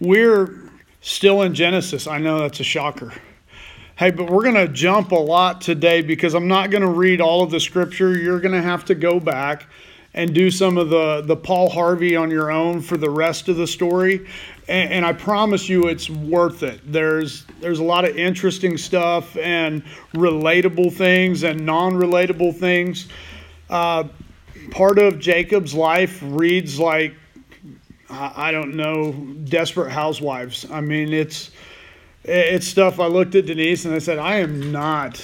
We're 0.00 0.70
still 1.02 1.42
in 1.42 1.54
Genesis. 1.54 2.06
I 2.06 2.16
know 2.18 2.38
that's 2.38 2.58
a 2.60 2.64
shocker. 2.64 3.12
Hey, 3.96 4.10
but 4.10 4.30
we're 4.30 4.42
going 4.42 4.54
to 4.54 4.68
jump 4.68 5.12
a 5.12 5.16
lot 5.16 5.60
today 5.60 6.00
because 6.00 6.32
I'm 6.32 6.48
not 6.48 6.70
going 6.70 6.80
to 6.80 6.88
read 6.88 7.20
all 7.20 7.42
of 7.42 7.50
the 7.50 7.60
scripture. 7.60 8.16
You're 8.16 8.40
going 8.40 8.54
to 8.54 8.62
have 8.62 8.86
to 8.86 8.94
go 8.94 9.20
back 9.20 9.66
and 10.14 10.34
do 10.34 10.50
some 10.50 10.78
of 10.78 10.88
the, 10.88 11.20
the 11.20 11.36
Paul 11.36 11.68
Harvey 11.68 12.16
on 12.16 12.30
your 12.30 12.50
own 12.50 12.80
for 12.80 12.96
the 12.96 13.10
rest 13.10 13.48
of 13.48 13.56
the 13.56 13.66
story. 13.66 14.26
And, 14.68 14.90
and 14.90 15.06
I 15.06 15.12
promise 15.12 15.68
you 15.68 15.88
it's 15.88 16.08
worth 16.08 16.62
it. 16.62 16.80
There's, 16.90 17.44
there's 17.60 17.78
a 17.78 17.84
lot 17.84 18.08
of 18.08 18.16
interesting 18.16 18.78
stuff 18.78 19.36
and 19.36 19.84
relatable 20.14 20.94
things 20.94 21.42
and 21.44 21.66
non 21.66 21.92
relatable 21.92 22.56
things. 22.56 23.08
Uh, 23.68 24.04
part 24.70 24.98
of 24.98 25.18
Jacob's 25.18 25.74
life 25.74 26.20
reads 26.22 26.80
like 26.80 27.14
I 28.10 28.50
don't 28.50 28.74
know, 28.74 29.12
desperate 29.44 29.90
housewives. 29.90 30.66
I 30.70 30.80
mean, 30.80 31.12
it's 31.12 31.50
it's 32.24 32.66
stuff. 32.66 33.00
I 33.00 33.06
looked 33.06 33.34
at 33.34 33.46
Denise 33.46 33.84
and 33.84 33.94
I 33.94 33.98
said, 33.98 34.18
I 34.18 34.36
am 34.36 34.72
not 34.72 35.22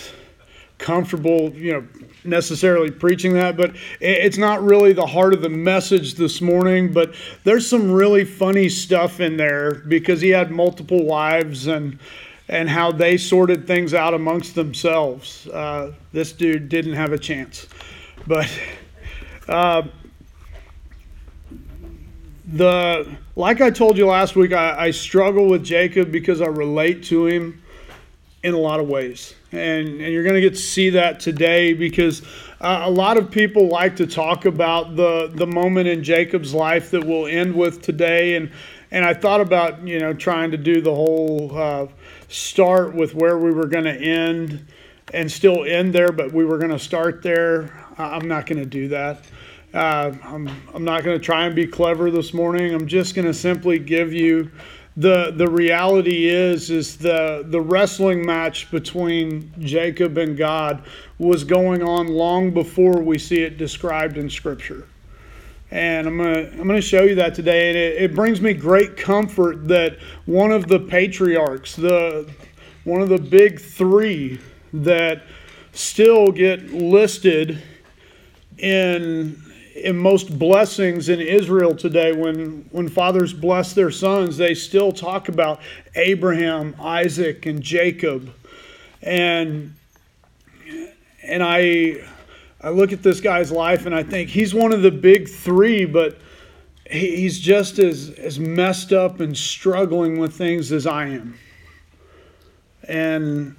comfortable, 0.78 1.50
you 1.52 1.72
know, 1.72 1.88
necessarily 2.24 2.90
preaching 2.90 3.32
that, 3.34 3.56
but 3.56 3.74
it's 4.00 4.38
not 4.38 4.62
really 4.62 4.92
the 4.92 5.06
heart 5.06 5.32
of 5.34 5.42
the 5.42 5.48
message 5.48 6.14
this 6.14 6.40
morning. 6.40 6.92
But 6.92 7.14
there's 7.44 7.68
some 7.68 7.90
really 7.90 8.24
funny 8.24 8.68
stuff 8.68 9.20
in 9.20 9.36
there 9.36 9.74
because 9.74 10.20
he 10.20 10.30
had 10.30 10.50
multiple 10.50 11.04
wives 11.04 11.66
and 11.66 11.98
and 12.48 12.68
how 12.68 12.92
they 12.92 13.16
sorted 13.16 13.66
things 13.66 13.92
out 13.92 14.14
amongst 14.14 14.54
themselves. 14.54 15.48
Uh, 15.48 15.92
this 16.12 16.32
dude 16.32 16.68
didn't 16.68 16.94
have 16.94 17.12
a 17.12 17.18
chance, 17.18 17.66
but. 18.26 18.48
Uh, 19.48 19.82
the 22.46 23.16
like 23.34 23.60
I 23.60 23.70
told 23.70 23.98
you 23.98 24.06
last 24.06 24.36
week, 24.36 24.52
I, 24.52 24.86
I, 24.86 24.90
struggle 24.92 25.48
with 25.48 25.64
Jacob 25.64 26.12
because 26.12 26.40
I 26.40 26.46
relate 26.46 27.02
to 27.04 27.26
him 27.26 27.62
in 28.42 28.54
a 28.54 28.58
lot 28.58 28.78
of 28.78 28.88
ways, 28.88 29.34
and 29.50 29.88
and 29.88 30.12
you're 30.12 30.22
going 30.22 30.36
to 30.36 30.40
get 30.40 30.54
to 30.54 30.60
see 30.60 30.90
that 30.90 31.18
today 31.18 31.72
because 31.72 32.22
uh, 32.60 32.82
a 32.84 32.90
lot 32.90 33.16
of 33.16 33.30
people 33.30 33.68
like 33.68 33.96
to 33.96 34.06
talk 34.06 34.44
about 34.44 34.94
the 34.94 35.30
the 35.34 35.46
moment 35.46 35.88
in 35.88 36.04
Jacob's 36.04 36.54
life 36.54 36.90
that 36.92 37.04
we'll 37.04 37.26
end 37.26 37.54
with 37.54 37.82
today, 37.82 38.36
and 38.36 38.50
and 38.92 39.04
I 39.04 39.12
thought 39.12 39.40
about 39.40 39.86
you 39.86 39.98
know 39.98 40.14
trying 40.14 40.52
to 40.52 40.56
do 40.56 40.80
the 40.80 40.94
whole 40.94 41.50
uh, 41.52 41.86
start 42.28 42.94
with 42.94 43.14
where 43.14 43.38
we 43.38 43.50
were 43.50 43.66
going 43.66 43.84
to 43.84 43.94
end 43.94 44.66
and 45.12 45.30
still 45.30 45.64
end 45.64 45.92
there, 45.92 46.12
but 46.12 46.32
we 46.32 46.44
were 46.44 46.58
going 46.58 46.70
to 46.70 46.78
start 46.78 47.22
there. 47.22 47.84
I'm 47.98 48.28
not 48.28 48.46
going 48.46 48.58
to 48.58 48.66
do 48.66 48.88
that. 48.88 49.24
Uh, 49.76 50.10
I'm, 50.22 50.48
I'm 50.72 50.84
not 50.84 51.04
going 51.04 51.18
to 51.18 51.22
try 51.22 51.44
and 51.44 51.54
be 51.54 51.66
clever 51.66 52.10
this 52.10 52.32
morning. 52.32 52.72
I'm 52.72 52.86
just 52.86 53.14
going 53.14 53.26
to 53.26 53.34
simply 53.34 53.78
give 53.78 54.10
you 54.10 54.50
the 54.96 55.30
the 55.36 55.46
reality 55.46 56.28
is 56.30 56.70
is 56.70 56.96
the 56.96 57.44
the 57.48 57.60
wrestling 57.60 58.24
match 58.24 58.70
between 58.70 59.52
Jacob 59.58 60.16
and 60.16 60.34
God 60.38 60.82
was 61.18 61.44
going 61.44 61.82
on 61.82 62.08
long 62.08 62.54
before 62.54 63.02
we 63.02 63.18
see 63.18 63.42
it 63.42 63.58
described 63.58 64.16
in 64.16 64.30
Scripture. 64.30 64.88
And 65.70 66.06
I'm 66.06 66.16
gonna 66.16 66.48
I'm 66.52 66.66
gonna 66.66 66.80
show 66.80 67.02
you 67.02 67.14
that 67.16 67.34
today, 67.34 67.68
and 67.68 67.76
it, 67.76 68.02
it 68.04 68.14
brings 68.14 68.40
me 68.40 68.54
great 68.54 68.96
comfort 68.96 69.68
that 69.68 69.98
one 70.24 70.52
of 70.52 70.68
the 70.68 70.80
patriarchs, 70.80 71.76
the 71.76 72.26
one 72.84 73.02
of 73.02 73.10
the 73.10 73.18
big 73.18 73.60
three 73.60 74.40
that 74.72 75.24
still 75.74 76.32
get 76.32 76.72
listed 76.72 77.62
in 78.56 79.42
in 79.76 79.96
most 79.96 80.38
blessings 80.38 81.08
in 81.08 81.20
Israel 81.20 81.74
today, 81.76 82.12
when, 82.12 82.66
when 82.70 82.88
fathers 82.88 83.32
bless 83.32 83.74
their 83.74 83.90
sons, 83.90 84.36
they 84.36 84.54
still 84.54 84.90
talk 84.90 85.28
about 85.28 85.60
Abraham, 85.94 86.74
Isaac, 86.80 87.44
and 87.46 87.62
Jacob. 87.62 88.32
And, 89.02 89.74
and 91.22 91.42
I, 91.42 91.96
I 92.62 92.70
look 92.70 92.92
at 92.92 93.02
this 93.02 93.20
guy's 93.20 93.52
life 93.52 93.84
and 93.84 93.94
I 93.94 94.02
think 94.02 94.30
he's 94.30 94.54
one 94.54 94.72
of 94.72 94.80
the 94.80 94.90
big 94.90 95.28
three, 95.28 95.84
but 95.84 96.18
he's 96.90 97.38
just 97.38 97.78
as, 97.78 98.10
as 98.10 98.40
messed 98.40 98.92
up 98.92 99.20
and 99.20 99.36
struggling 99.36 100.18
with 100.18 100.34
things 100.34 100.72
as 100.72 100.86
I 100.86 101.06
am. 101.08 101.38
And 102.88 103.56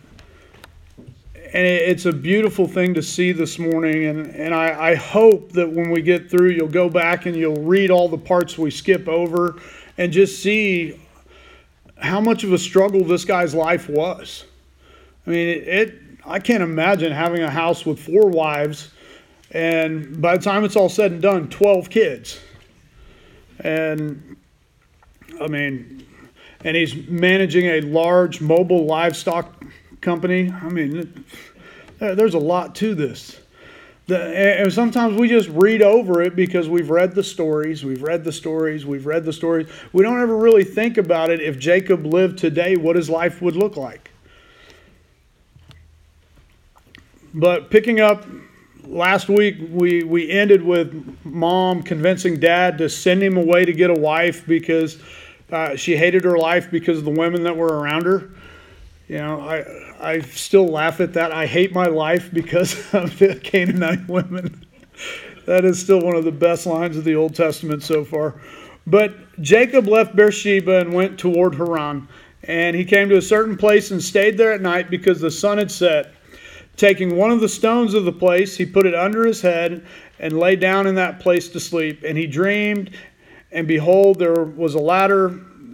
and 1.57 1.65
it's 1.65 2.05
a 2.05 2.13
beautiful 2.13 2.67
thing 2.67 2.93
to 2.93 3.01
see 3.01 3.31
this 3.31 3.57
morning. 3.57 4.05
And, 4.05 4.27
and 4.27 4.53
I, 4.53 4.91
I, 4.91 4.93
hope 4.93 5.53
that 5.53 5.67
when 5.67 5.89
we 5.89 6.03
get 6.03 6.29
through, 6.29 6.49
you'll 6.49 6.67
go 6.67 6.87
back 6.87 7.25
and 7.25 7.35
you'll 7.35 7.63
read 7.63 7.89
all 7.89 8.07
the 8.07 8.17
parts 8.17 8.59
we 8.59 8.69
skip 8.69 9.07
over 9.07 9.59
and 9.97 10.11
just 10.13 10.43
see 10.43 11.01
how 11.97 12.21
much 12.21 12.43
of 12.43 12.53
a 12.53 12.59
struggle 12.59 13.03
this 13.03 13.25
guy's 13.25 13.55
life 13.55 13.89
was. 13.89 14.45
I 15.25 15.31
mean, 15.31 15.47
it, 15.47 15.67
it 15.67 16.01
I 16.23 16.37
can't 16.37 16.61
imagine 16.61 17.11
having 17.11 17.41
a 17.41 17.49
house 17.49 17.87
with 17.87 17.99
four 17.99 18.29
wives 18.29 18.91
and 19.49 20.21
by 20.21 20.37
the 20.37 20.43
time 20.43 20.63
it's 20.63 20.75
all 20.75 20.89
said 20.89 21.11
and 21.11 21.23
done, 21.23 21.49
12 21.49 21.89
kids. 21.89 22.39
And 23.61 24.37
I 25.41 25.47
mean, 25.47 26.05
and 26.63 26.77
he's 26.77 27.07
managing 27.07 27.65
a 27.65 27.81
large 27.81 28.41
mobile 28.41 28.85
livestock 28.85 29.56
company. 30.01 30.51
I 30.51 30.69
mean, 30.69 31.25
there's 31.99 32.33
a 32.33 32.39
lot 32.39 32.75
to 32.75 32.95
this. 32.95 33.39
and 34.09 34.71
sometimes 34.71 35.19
we 35.19 35.27
just 35.27 35.49
read 35.49 35.81
over 35.81 36.21
it 36.21 36.35
because 36.35 36.69
we've 36.69 36.89
read 36.89 37.13
the 37.13 37.23
stories, 37.23 37.83
we've 37.83 38.03
read 38.03 38.23
the 38.23 38.31
stories, 38.31 38.85
we've 38.85 39.05
read 39.05 39.25
the 39.25 39.33
stories. 39.33 39.67
We 39.91 40.03
don't 40.03 40.21
ever 40.21 40.37
really 40.37 40.63
think 40.63 40.97
about 40.97 41.29
it 41.29 41.41
if 41.41 41.59
Jacob 41.59 42.05
lived 42.05 42.37
today, 42.37 42.75
what 42.77 42.95
his 42.95 43.09
life 43.09 43.41
would 43.41 43.55
look 43.55 43.75
like. 43.75 44.11
But 47.33 47.69
picking 47.69 47.99
up 47.99 48.25
last 48.85 49.27
week, 49.27 49.57
we, 49.69 50.03
we 50.03 50.29
ended 50.31 50.63
with 50.63 51.17
mom 51.23 51.83
convincing 51.83 52.39
dad 52.39 52.77
to 52.77 52.89
send 52.89 53.21
him 53.21 53.37
away 53.37 53.65
to 53.65 53.73
get 53.73 53.89
a 53.89 53.99
wife 53.99 54.47
because 54.47 54.97
uh, 55.51 55.75
she 55.75 55.95
hated 55.95 56.23
her 56.23 56.37
life 56.37 56.71
because 56.71 56.97
of 56.97 57.05
the 57.05 57.11
women 57.11 57.43
that 57.43 57.55
were 57.55 57.67
around 57.79 58.05
her. 58.05 58.31
You 59.07 59.19
know, 59.19 59.39
I 59.41 59.63
I 59.99 60.19
still 60.21 60.67
laugh 60.67 60.99
at 60.99 61.13
that. 61.13 61.31
I 61.31 61.45
hate 61.45 61.73
my 61.73 61.85
life 61.85 62.29
because 62.33 62.75
of 62.93 63.17
the 63.19 63.35
Canaanite 63.35 64.07
women. 64.07 64.65
that 65.45 65.63
is 65.65 65.81
still 65.81 66.01
one 66.01 66.15
of 66.15 66.25
the 66.25 66.31
best 66.31 66.65
lines 66.65 66.97
of 66.97 67.03
the 67.03 67.15
Old 67.15 67.35
Testament 67.35 67.83
so 67.83 68.03
far. 68.03 68.39
But 68.85 69.41
Jacob 69.41 69.87
left 69.87 70.15
Beersheba 70.15 70.79
and 70.79 70.93
went 70.93 71.19
toward 71.19 71.55
Haran. 71.55 72.07
And 72.43 72.75
he 72.75 72.85
came 72.85 73.09
to 73.09 73.17
a 73.17 73.21
certain 73.21 73.57
place 73.57 73.91
and 73.91 74.01
stayed 74.01 74.37
there 74.37 74.53
at 74.53 74.61
night 74.61 74.89
because 74.89 75.19
the 75.19 75.31
sun 75.31 75.57
had 75.57 75.71
set. 75.71 76.13
Taking 76.77 77.17
one 77.17 77.31
of 77.31 77.41
the 77.41 77.49
stones 77.49 77.93
of 77.93 78.05
the 78.05 78.11
place, 78.11 78.55
he 78.55 78.65
put 78.65 78.85
it 78.85 78.93
under 78.93 79.25
his 79.25 79.41
head 79.41 79.85
and 80.19 80.39
lay 80.39 80.55
down 80.55 80.87
in 80.87 80.95
that 80.95 81.19
place 81.19 81.49
to 81.49 81.59
sleep. 81.59 82.03
And 82.03 82.17
he 82.17 82.27
dreamed, 82.27 82.91
and 83.51 83.67
behold, 83.67 84.19
there 84.19 84.43
was 84.43 84.75
a 84.75 84.79
ladder 84.79 85.41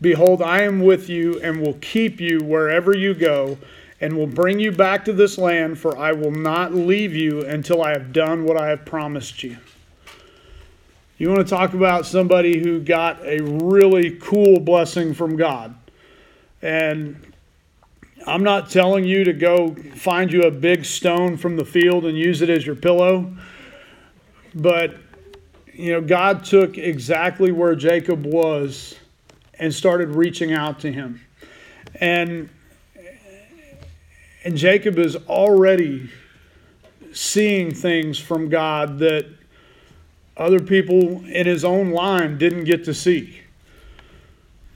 Behold, 0.00 0.40
I 0.40 0.62
am 0.62 0.80
with 0.80 1.08
you 1.08 1.40
and 1.40 1.60
will 1.60 1.74
keep 1.74 2.20
you 2.20 2.40
wherever 2.40 2.96
you 2.96 3.14
go, 3.14 3.58
and 4.00 4.16
will 4.16 4.26
bring 4.26 4.58
you 4.58 4.72
back 4.72 5.04
to 5.04 5.12
this 5.12 5.36
land, 5.36 5.78
for 5.78 5.98
I 5.98 6.12
will 6.12 6.30
not 6.30 6.72
leave 6.72 7.14
you 7.14 7.42
until 7.42 7.82
I 7.82 7.90
have 7.90 8.12
done 8.12 8.44
what 8.44 8.56
I 8.56 8.68
have 8.68 8.86
promised 8.86 9.42
you. 9.42 9.58
You 11.18 11.28
want 11.28 11.40
to 11.40 11.54
talk 11.54 11.74
about 11.74 12.06
somebody 12.06 12.58
who 12.58 12.80
got 12.80 13.22
a 13.26 13.42
really 13.42 14.12
cool 14.12 14.58
blessing 14.58 15.12
from 15.12 15.36
God. 15.36 15.74
And 16.62 17.34
I'm 18.26 18.42
not 18.42 18.70
telling 18.70 19.04
you 19.04 19.24
to 19.24 19.34
go 19.34 19.74
find 19.96 20.32
you 20.32 20.44
a 20.44 20.50
big 20.50 20.86
stone 20.86 21.36
from 21.36 21.56
the 21.56 21.64
field 21.64 22.06
and 22.06 22.16
use 22.16 22.40
it 22.40 22.48
as 22.48 22.64
your 22.64 22.76
pillow. 22.76 23.34
But, 24.54 24.96
you 25.74 25.92
know, 25.92 26.00
God 26.00 26.42
took 26.42 26.78
exactly 26.78 27.52
where 27.52 27.74
Jacob 27.74 28.24
was 28.24 28.94
and 29.60 29.72
started 29.72 30.08
reaching 30.08 30.52
out 30.52 30.80
to 30.80 30.90
him. 30.90 31.20
And 32.00 32.48
and 34.42 34.56
Jacob 34.56 34.98
is 34.98 35.16
already 35.28 36.10
seeing 37.12 37.74
things 37.74 38.18
from 38.18 38.48
God 38.48 38.98
that 39.00 39.26
other 40.36 40.60
people 40.60 41.22
in 41.26 41.46
his 41.46 41.62
own 41.62 41.90
line 41.90 42.38
didn't 42.38 42.64
get 42.64 42.84
to 42.86 42.94
see. 42.94 43.42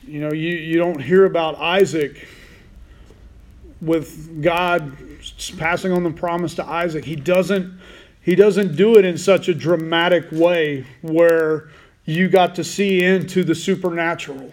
You 0.03 0.21
know, 0.21 0.33
you, 0.33 0.51
you 0.51 0.77
don't 0.77 1.01
hear 1.01 1.25
about 1.25 1.55
Isaac 1.57 2.29
with 3.81 4.43
God 4.43 4.95
passing 5.57 5.93
on 5.93 6.05
the 6.05 6.11
promise 6.11 6.55
to 6.57 6.67
Isaac. 6.67 7.05
He 7.05 7.17
doesn't 7.17 7.81
he 8.21 8.35
doesn't 8.35 8.77
do 8.77 8.99
it 8.99 9.05
in 9.05 9.17
such 9.17 9.49
a 9.49 9.55
dramatic 9.55 10.31
way 10.31 10.87
where 11.03 11.69
you 12.05 12.29
got 12.29 12.55
to 12.57 12.65
see 12.65 13.03
into 13.03 13.45
the 13.45 13.55
supernatural. 13.55 14.53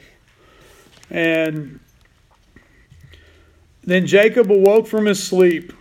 And 1.12 1.80
then 3.84 4.08
Jacob 4.08 4.52
awoke 4.52 4.88
from 4.88 5.06
his 5.06 5.22
sleep. 5.22 5.74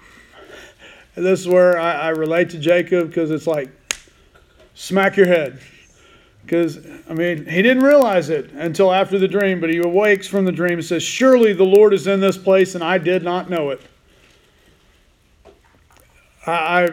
And 1.17 1.25
this 1.25 1.41
is 1.41 1.49
where 1.49 1.79
I, 1.79 1.93
I 1.93 2.09
relate 2.09 2.51
to 2.51 2.59
Jacob 2.59 3.09
because 3.09 3.31
it's 3.31 3.47
like, 3.47 3.71
smack 4.75 5.17
your 5.17 5.27
head. 5.27 5.61
Because, 6.43 6.79
I 7.09 7.15
mean, 7.15 7.47
he 7.47 7.63
didn't 7.63 7.83
realize 7.85 8.29
it 8.29 8.51
until 8.53 8.93
after 8.93 9.19
the 9.19 9.29
dream, 9.29 9.61
but 9.61 9.71
he 9.71 9.79
awakes 9.79 10.27
from 10.27 10.45
the 10.45 10.53
dream 10.53 10.75
and 10.75 10.85
says, 10.85 11.03
Surely 11.03 11.53
the 11.53 11.65
Lord 11.65 11.95
is 11.95 12.07
in 12.07 12.21
this 12.21 12.37
place, 12.37 12.75
and 12.75 12.83
I 12.83 12.99
did 12.99 13.23
not 13.23 13.49
know 13.49 13.71
it. 13.71 13.81
I, 16.47 16.53
I 16.53 16.89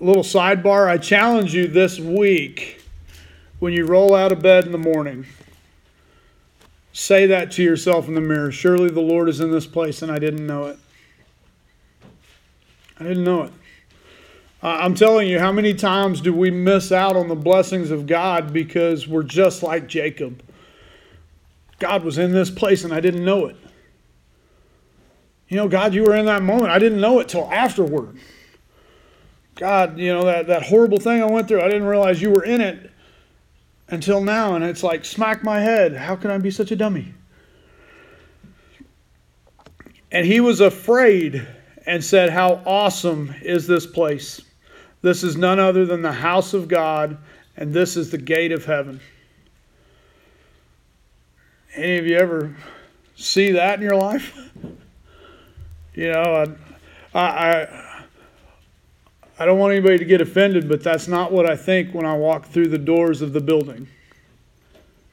little 0.00 0.22
sidebar, 0.22 0.88
I 0.88 0.98
challenge 0.98 1.54
you 1.54 1.66
this 1.66 1.98
week 1.98 2.82
when 3.60 3.72
you 3.72 3.86
roll 3.86 4.14
out 4.14 4.32
of 4.32 4.42
bed 4.42 4.66
in 4.66 4.72
the 4.72 4.78
morning, 4.78 5.24
say 6.92 7.26
that 7.26 7.50
to 7.52 7.62
yourself 7.62 8.08
in 8.08 8.14
the 8.14 8.20
mirror. 8.20 8.52
Surely 8.52 8.90
the 8.90 9.00
Lord 9.00 9.28
is 9.28 9.40
in 9.40 9.50
this 9.50 9.66
place, 9.66 10.02
and 10.02 10.12
I 10.12 10.18
didn't 10.18 10.46
know 10.46 10.66
it. 10.66 10.78
I 13.00 13.04
didn't 13.04 13.24
know 13.24 13.42
it. 13.42 13.52
I'm 14.62 14.94
telling 14.94 15.26
you, 15.26 15.40
how 15.40 15.50
many 15.50 15.74
times 15.74 16.20
do 16.20 16.32
we 16.32 16.50
miss 16.50 16.92
out 16.92 17.16
on 17.16 17.26
the 17.26 17.34
blessings 17.34 17.90
of 17.90 18.06
God 18.06 18.52
because 18.52 19.08
we're 19.08 19.24
just 19.24 19.64
like 19.64 19.88
Jacob? 19.88 20.40
God 21.80 22.04
was 22.04 22.16
in 22.16 22.30
this 22.30 22.48
place 22.48 22.84
and 22.84 22.94
I 22.94 23.00
didn't 23.00 23.24
know 23.24 23.46
it. 23.46 23.56
You 25.48 25.56
know, 25.56 25.66
God, 25.66 25.94
you 25.94 26.04
were 26.04 26.14
in 26.14 26.26
that 26.26 26.44
moment. 26.44 26.70
I 26.70 26.78
didn't 26.78 27.00
know 27.00 27.18
it 27.18 27.28
till 27.28 27.50
afterward. 27.50 28.16
God, 29.56 29.98
you 29.98 30.12
know, 30.12 30.24
that, 30.26 30.46
that 30.46 30.62
horrible 30.62 31.00
thing 31.00 31.20
I 31.20 31.26
went 31.26 31.48
through, 31.48 31.60
I 31.60 31.66
didn't 31.66 31.88
realize 31.88 32.22
you 32.22 32.30
were 32.30 32.44
in 32.44 32.60
it 32.60 32.91
until 33.92 34.24
now. 34.24 34.56
And 34.56 34.64
it's 34.64 34.82
like, 34.82 35.04
smack 35.04 35.44
my 35.44 35.60
head. 35.60 35.94
How 35.94 36.16
can 36.16 36.32
I 36.32 36.38
be 36.38 36.50
such 36.50 36.72
a 36.72 36.76
dummy? 36.76 37.14
And 40.10 40.26
he 40.26 40.40
was 40.40 40.60
afraid 40.60 41.46
and 41.86 42.02
said, 42.02 42.30
How 42.30 42.62
awesome 42.66 43.34
is 43.42 43.66
this 43.66 43.86
place! 43.86 44.40
This 45.00 45.22
is 45.22 45.36
none 45.36 45.58
other 45.58 45.84
than 45.84 46.02
the 46.02 46.12
house 46.12 46.54
of 46.54 46.68
God, 46.68 47.16
and 47.56 47.72
this 47.72 47.96
is 47.96 48.10
the 48.10 48.18
gate 48.18 48.52
of 48.52 48.64
heaven. 48.64 49.00
Any 51.74 51.98
of 51.98 52.06
you 52.06 52.16
ever 52.16 52.54
see 53.16 53.52
that 53.52 53.78
in 53.78 53.82
your 53.82 53.96
life? 53.96 54.36
You 55.94 56.10
know, 56.10 56.56
I, 57.12 57.20
I, 57.20 57.81
I 59.38 59.46
don't 59.46 59.58
want 59.58 59.72
anybody 59.72 59.98
to 59.98 60.04
get 60.04 60.20
offended, 60.20 60.68
but 60.68 60.82
that's 60.82 61.08
not 61.08 61.32
what 61.32 61.48
I 61.48 61.56
think 61.56 61.94
when 61.94 62.04
I 62.04 62.16
walk 62.16 62.46
through 62.46 62.68
the 62.68 62.78
doors 62.78 63.22
of 63.22 63.32
the 63.32 63.40
building. 63.40 63.88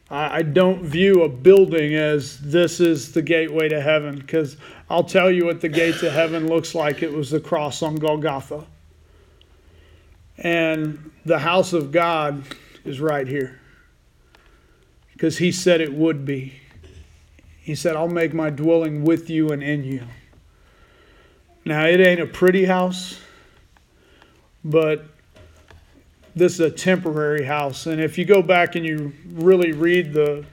I, 0.09 0.37
I 0.37 0.41
don't 0.41 0.83
view 0.83 1.23
a 1.23 1.29
building 1.29 1.95
as 1.95 2.39
this 2.39 2.79
is 2.79 3.11
the 3.11 3.21
gateway 3.21 3.69
to 3.69 3.81
heaven, 3.81 4.17
because 4.17 4.57
I'll 4.89 5.03
tell 5.03 5.31
you 5.31 5.45
what 5.45 5.61
the 5.61 5.69
gate 5.69 5.95
to 5.99 6.11
heaven 6.11 6.47
looks 6.47 6.75
like. 6.75 7.01
It 7.01 7.13
was 7.13 7.31
the 7.31 7.39
cross 7.39 7.81
on 7.81 7.95
Golgotha. 7.95 8.65
And 10.37 11.11
the 11.25 11.39
house 11.39 11.73
of 11.73 11.91
God 11.91 12.43
is 12.85 12.99
right 12.99 13.27
here. 13.27 13.59
Because 15.13 15.37
he 15.37 15.51
said 15.51 15.81
it 15.81 15.93
would 15.93 16.25
be. 16.25 16.53
He 17.59 17.75
said, 17.75 17.95
I'll 17.95 18.07
make 18.07 18.33
my 18.33 18.49
dwelling 18.49 19.03
with 19.03 19.29
you 19.29 19.49
and 19.49 19.61
in 19.61 19.83
you. 19.83 20.03
Now, 21.65 21.85
it 21.85 21.99
ain't 21.99 22.21
a 22.21 22.25
pretty 22.25 22.65
house, 22.65 23.19
but 24.63 25.05
this 26.35 26.53
is 26.53 26.59
a 26.59 26.71
temporary 26.71 27.43
house. 27.43 27.85
And 27.85 27.99
if 28.01 28.17
you 28.17 28.25
go 28.25 28.41
back 28.41 28.75
and 28.75 28.85
you 28.85 29.13
really 29.33 29.71
read 29.71 30.13
the, 30.13 30.45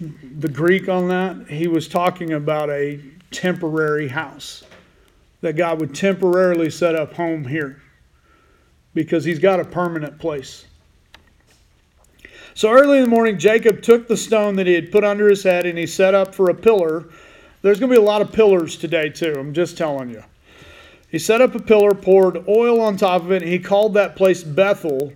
the 0.00 0.48
Greek 0.48 0.88
on 0.88 1.08
that, 1.08 1.48
he 1.48 1.66
was 1.68 1.88
talking 1.88 2.32
about 2.32 2.70
a 2.70 3.00
temporary 3.30 4.08
house 4.08 4.64
that 5.40 5.56
God 5.56 5.80
would 5.80 5.94
temporarily 5.94 6.70
set 6.70 6.94
up 6.94 7.14
home 7.14 7.44
here 7.44 7.80
because 8.94 9.24
he's 9.24 9.38
got 9.38 9.60
a 9.60 9.64
permanent 9.64 10.18
place. 10.18 10.66
So 12.54 12.70
early 12.70 12.98
in 12.98 13.04
the 13.04 13.10
morning, 13.10 13.38
Jacob 13.38 13.82
took 13.82 14.08
the 14.08 14.16
stone 14.16 14.56
that 14.56 14.66
he 14.66 14.74
had 14.74 14.90
put 14.90 15.04
under 15.04 15.28
his 15.28 15.44
head 15.44 15.64
and 15.64 15.78
he 15.78 15.86
set 15.86 16.14
up 16.14 16.34
for 16.34 16.50
a 16.50 16.54
pillar. 16.54 17.08
There's 17.62 17.78
going 17.78 17.90
to 17.90 17.96
be 17.96 18.02
a 18.02 18.04
lot 18.04 18.20
of 18.20 18.32
pillars 18.32 18.76
today, 18.76 19.10
too. 19.10 19.32
I'm 19.38 19.54
just 19.54 19.78
telling 19.78 20.10
you. 20.10 20.24
He 21.10 21.18
set 21.18 21.40
up 21.40 21.54
a 21.54 21.58
pillar, 21.60 21.94
poured 21.94 22.46
oil 22.48 22.80
on 22.80 22.96
top 22.96 23.22
of 23.22 23.32
it, 23.32 23.42
and 23.42 23.50
he 23.50 23.58
called 23.58 23.94
that 23.94 24.14
place 24.14 24.44
Bethel. 24.44 25.12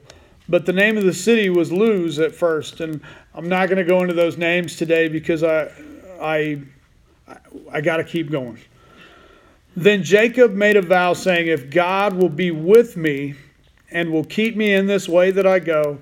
But 0.48 0.66
the 0.66 0.72
name 0.72 0.96
of 0.96 1.04
the 1.04 1.12
city 1.12 1.50
was 1.50 1.70
Luz 1.70 2.18
at 2.18 2.34
first. 2.34 2.80
And 2.80 3.00
I'm 3.34 3.48
not 3.48 3.68
going 3.68 3.78
to 3.78 3.84
go 3.84 4.00
into 4.02 4.14
those 4.14 4.38
names 4.38 4.76
today 4.76 5.08
because 5.08 5.42
I, 5.42 5.70
I, 6.20 6.60
I 7.70 7.80
got 7.80 7.98
to 7.98 8.04
keep 8.04 8.30
going. 8.30 8.58
Then 9.76 10.02
Jacob 10.02 10.52
made 10.52 10.76
a 10.76 10.82
vow 10.82 11.12
saying, 11.12 11.48
If 11.48 11.70
God 11.70 12.14
will 12.14 12.28
be 12.28 12.50
with 12.50 12.96
me 12.96 13.34
and 13.90 14.10
will 14.10 14.24
keep 14.24 14.56
me 14.56 14.72
in 14.72 14.86
this 14.86 15.08
way 15.08 15.30
that 15.30 15.46
I 15.46 15.58
go, 15.58 15.98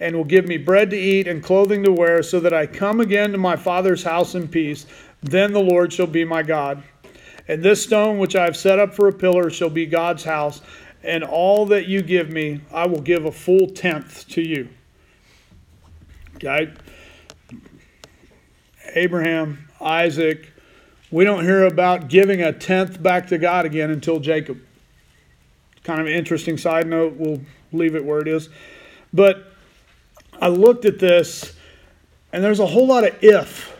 and 0.00 0.14
will 0.14 0.24
give 0.24 0.46
me 0.46 0.56
bread 0.56 0.90
to 0.90 0.96
eat 0.96 1.26
and 1.26 1.42
clothing 1.42 1.82
to 1.82 1.90
wear, 1.90 2.22
so 2.22 2.38
that 2.40 2.54
I 2.54 2.66
come 2.66 3.00
again 3.00 3.32
to 3.32 3.38
my 3.38 3.56
father's 3.56 4.02
house 4.02 4.36
in 4.36 4.46
peace. 4.46 4.86
Then 5.22 5.52
the 5.52 5.60
Lord 5.60 5.92
shall 5.92 6.06
be 6.06 6.24
my 6.24 6.42
God. 6.42 6.82
And 7.48 7.62
this 7.62 7.82
stone 7.82 8.18
which 8.18 8.36
I 8.36 8.44
have 8.44 8.56
set 8.56 8.78
up 8.78 8.94
for 8.94 9.08
a 9.08 9.12
pillar 9.12 9.50
shall 9.50 9.70
be 9.70 9.86
God's 9.86 10.22
house, 10.22 10.60
and 11.02 11.24
all 11.24 11.64
that 11.66 11.86
you 11.86 12.02
give 12.02 12.30
me, 12.30 12.60
I 12.72 12.86
will 12.86 13.00
give 13.00 13.24
a 13.24 13.32
full 13.32 13.68
tenth 13.68 14.28
to 14.28 14.42
you. 14.42 14.68
Okay? 16.36 16.72
Abraham, 18.94 19.68
Isaac, 19.80 20.52
we 21.10 21.24
don't 21.24 21.44
hear 21.44 21.64
about 21.64 22.08
giving 22.08 22.42
a 22.42 22.52
tenth 22.52 23.02
back 23.02 23.28
to 23.28 23.38
God 23.38 23.64
again 23.64 23.90
until 23.90 24.20
Jacob. 24.20 24.60
Kind 25.84 26.00
of 26.00 26.06
interesting 26.06 26.58
side 26.58 26.86
note. 26.86 27.14
We'll 27.16 27.40
leave 27.72 27.94
it 27.94 28.04
where 28.04 28.20
it 28.20 28.28
is. 28.28 28.50
But 29.12 29.52
I 30.40 30.48
looked 30.48 30.84
at 30.84 30.98
this, 30.98 31.54
and 32.32 32.44
there's 32.44 32.60
a 32.60 32.66
whole 32.66 32.86
lot 32.86 33.04
of 33.04 33.16
if 33.22 33.74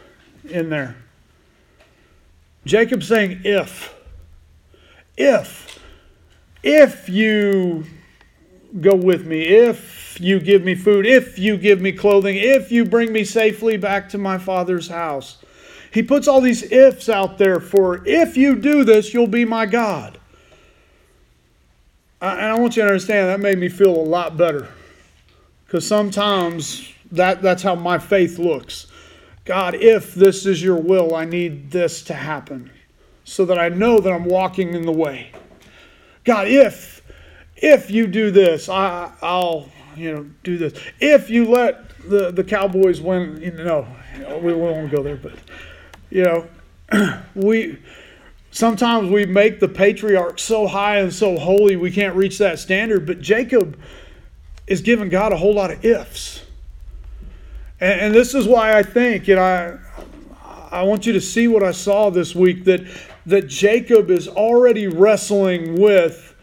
in 0.48 0.70
there. 0.70 0.96
Jacob 2.68 3.02
saying, 3.02 3.40
if. 3.44 3.94
If. 5.16 5.78
If 6.62 7.08
you 7.08 7.84
go 8.82 8.94
with 8.94 9.26
me, 9.26 9.42
if 9.42 10.20
you 10.20 10.38
give 10.38 10.62
me 10.62 10.74
food, 10.74 11.06
if 11.06 11.38
you 11.38 11.56
give 11.56 11.80
me 11.80 11.92
clothing, 11.92 12.36
if 12.36 12.70
you 12.70 12.84
bring 12.84 13.10
me 13.10 13.24
safely 13.24 13.78
back 13.78 14.10
to 14.10 14.18
my 14.18 14.36
father's 14.36 14.88
house. 14.88 15.38
He 15.94 16.02
puts 16.02 16.28
all 16.28 16.42
these 16.42 16.62
ifs 16.70 17.08
out 17.08 17.38
there 17.38 17.58
for 17.58 18.06
if 18.06 18.36
you 18.36 18.54
do 18.54 18.84
this, 18.84 19.14
you'll 19.14 19.26
be 19.26 19.46
my 19.46 19.64
God. 19.64 20.18
And 22.20 22.38
I 22.38 22.58
want 22.58 22.76
you 22.76 22.82
to 22.82 22.88
understand 22.88 23.28
that 23.28 23.40
made 23.40 23.58
me 23.58 23.70
feel 23.70 23.96
a 23.96 24.02
lot 24.02 24.36
better. 24.36 24.68
Because 25.64 25.86
sometimes 25.86 26.92
that, 27.12 27.40
that's 27.40 27.62
how 27.62 27.74
my 27.74 27.98
faith 27.98 28.38
looks. 28.38 28.88
God, 29.48 29.76
if 29.76 30.14
this 30.14 30.44
is 30.44 30.62
your 30.62 30.76
will, 30.76 31.14
I 31.14 31.24
need 31.24 31.70
this 31.70 32.02
to 32.02 32.12
happen 32.12 32.70
so 33.24 33.46
that 33.46 33.58
I 33.58 33.70
know 33.70 33.98
that 33.98 34.12
I'm 34.12 34.26
walking 34.26 34.74
in 34.74 34.82
the 34.82 34.92
way. 34.92 35.32
God, 36.24 36.48
if 36.48 37.00
if 37.56 37.90
you 37.90 38.06
do 38.06 38.30
this, 38.30 38.68
I, 38.68 39.10
I'll 39.22 39.70
you 39.96 40.12
know 40.12 40.26
do 40.44 40.58
this. 40.58 40.78
If 41.00 41.30
you 41.30 41.46
let 41.46 41.88
the, 42.10 42.30
the 42.30 42.44
Cowboys 42.44 43.00
win, 43.00 43.40
you 43.40 43.52
know, 43.52 43.88
we 44.42 44.52
won't 44.52 44.90
go 44.90 45.02
there, 45.02 45.16
but 45.16 45.32
you 46.10 46.24
know, 46.24 47.22
we 47.34 47.78
Sometimes 48.50 49.10
we 49.10 49.24
make 49.24 49.60
the 49.60 49.68
patriarch 49.68 50.38
so 50.38 50.66
high 50.66 50.98
and 50.98 51.12
so 51.12 51.38
holy 51.38 51.76
we 51.76 51.90
can't 51.90 52.14
reach 52.16 52.36
that 52.38 52.58
standard, 52.58 53.06
but 53.06 53.20
Jacob 53.20 53.78
is 54.66 54.82
giving 54.82 55.08
God 55.08 55.32
a 55.32 55.36
whole 55.36 55.54
lot 55.54 55.70
of 55.70 55.82
ifs. 55.84 56.42
And, 57.80 58.00
and 58.00 58.14
this 58.14 58.34
is 58.34 58.46
why 58.46 58.76
I 58.76 58.82
think, 58.82 59.28
and 59.28 59.40
I, 59.40 59.78
I 60.70 60.82
want 60.82 61.06
you 61.06 61.12
to 61.12 61.20
see 61.20 61.48
what 61.48 61.62
I 61.62 61.72
saw 61.72 62.10
this 62.10 62.34
week 62.34 62.64
that, 62.64 62.80
that 63.26 63.48
Jacob 63.48 64.10
is 64.10 64.28
already 64.28 64.86
wrestling 64.86 65.80
with 65.80 66.34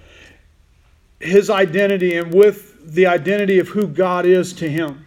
his 1.20 1.50
identity 1.50 2.18
and 2.18 2.34
with 2.34 2.94
the 2.94 3.08
identity 3.08 3.60
of 3.60 3.68
who 3.70 3.88
God 3.88 4.26
is 4.26 4.54
to 4.54 4.70
him. 4.70 5.06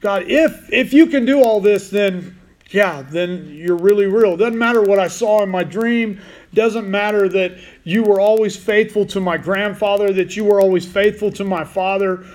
God, 0.00 0.24
if 0.26 0.70
if 0.70 0.92
you 0.92 1.06
can 1.06 1.24
do 1.24 1.42
all 1.42 1.60
this, 1.60 1.88
then 1.88 2.38
yeah, 2.70 3.02
then 3.02 3.48
you're 3.48 3.76
really 3.76 4.06
real. 4.06 4.36
Doesn't 4.36 4.58
matter 4.58 4.82
what 4.82 4.98
I 4.98 5.08
saw 5.08 5.42
in 5.42 5.48
my 5.48 5.62
dream. 5.62 6.20
Doesn't 6.52 6.90
matter 6.90 7.28
that 7.28 7.58
you 7.84 8.02
were 8.02 8.20
always 8.20 8.56
faithful 8.56 9.06
to 9.06 9.20
my 9.20 9.36
grandfather, 9.36 10.12
that 10.12 10.36
you 10.36 10.44
were 10.44 10.60
always 10.60 10.84
faithful 10.84 11.30
to 11.32 11.44
my 11.44 11.64
father. 11.64 12.26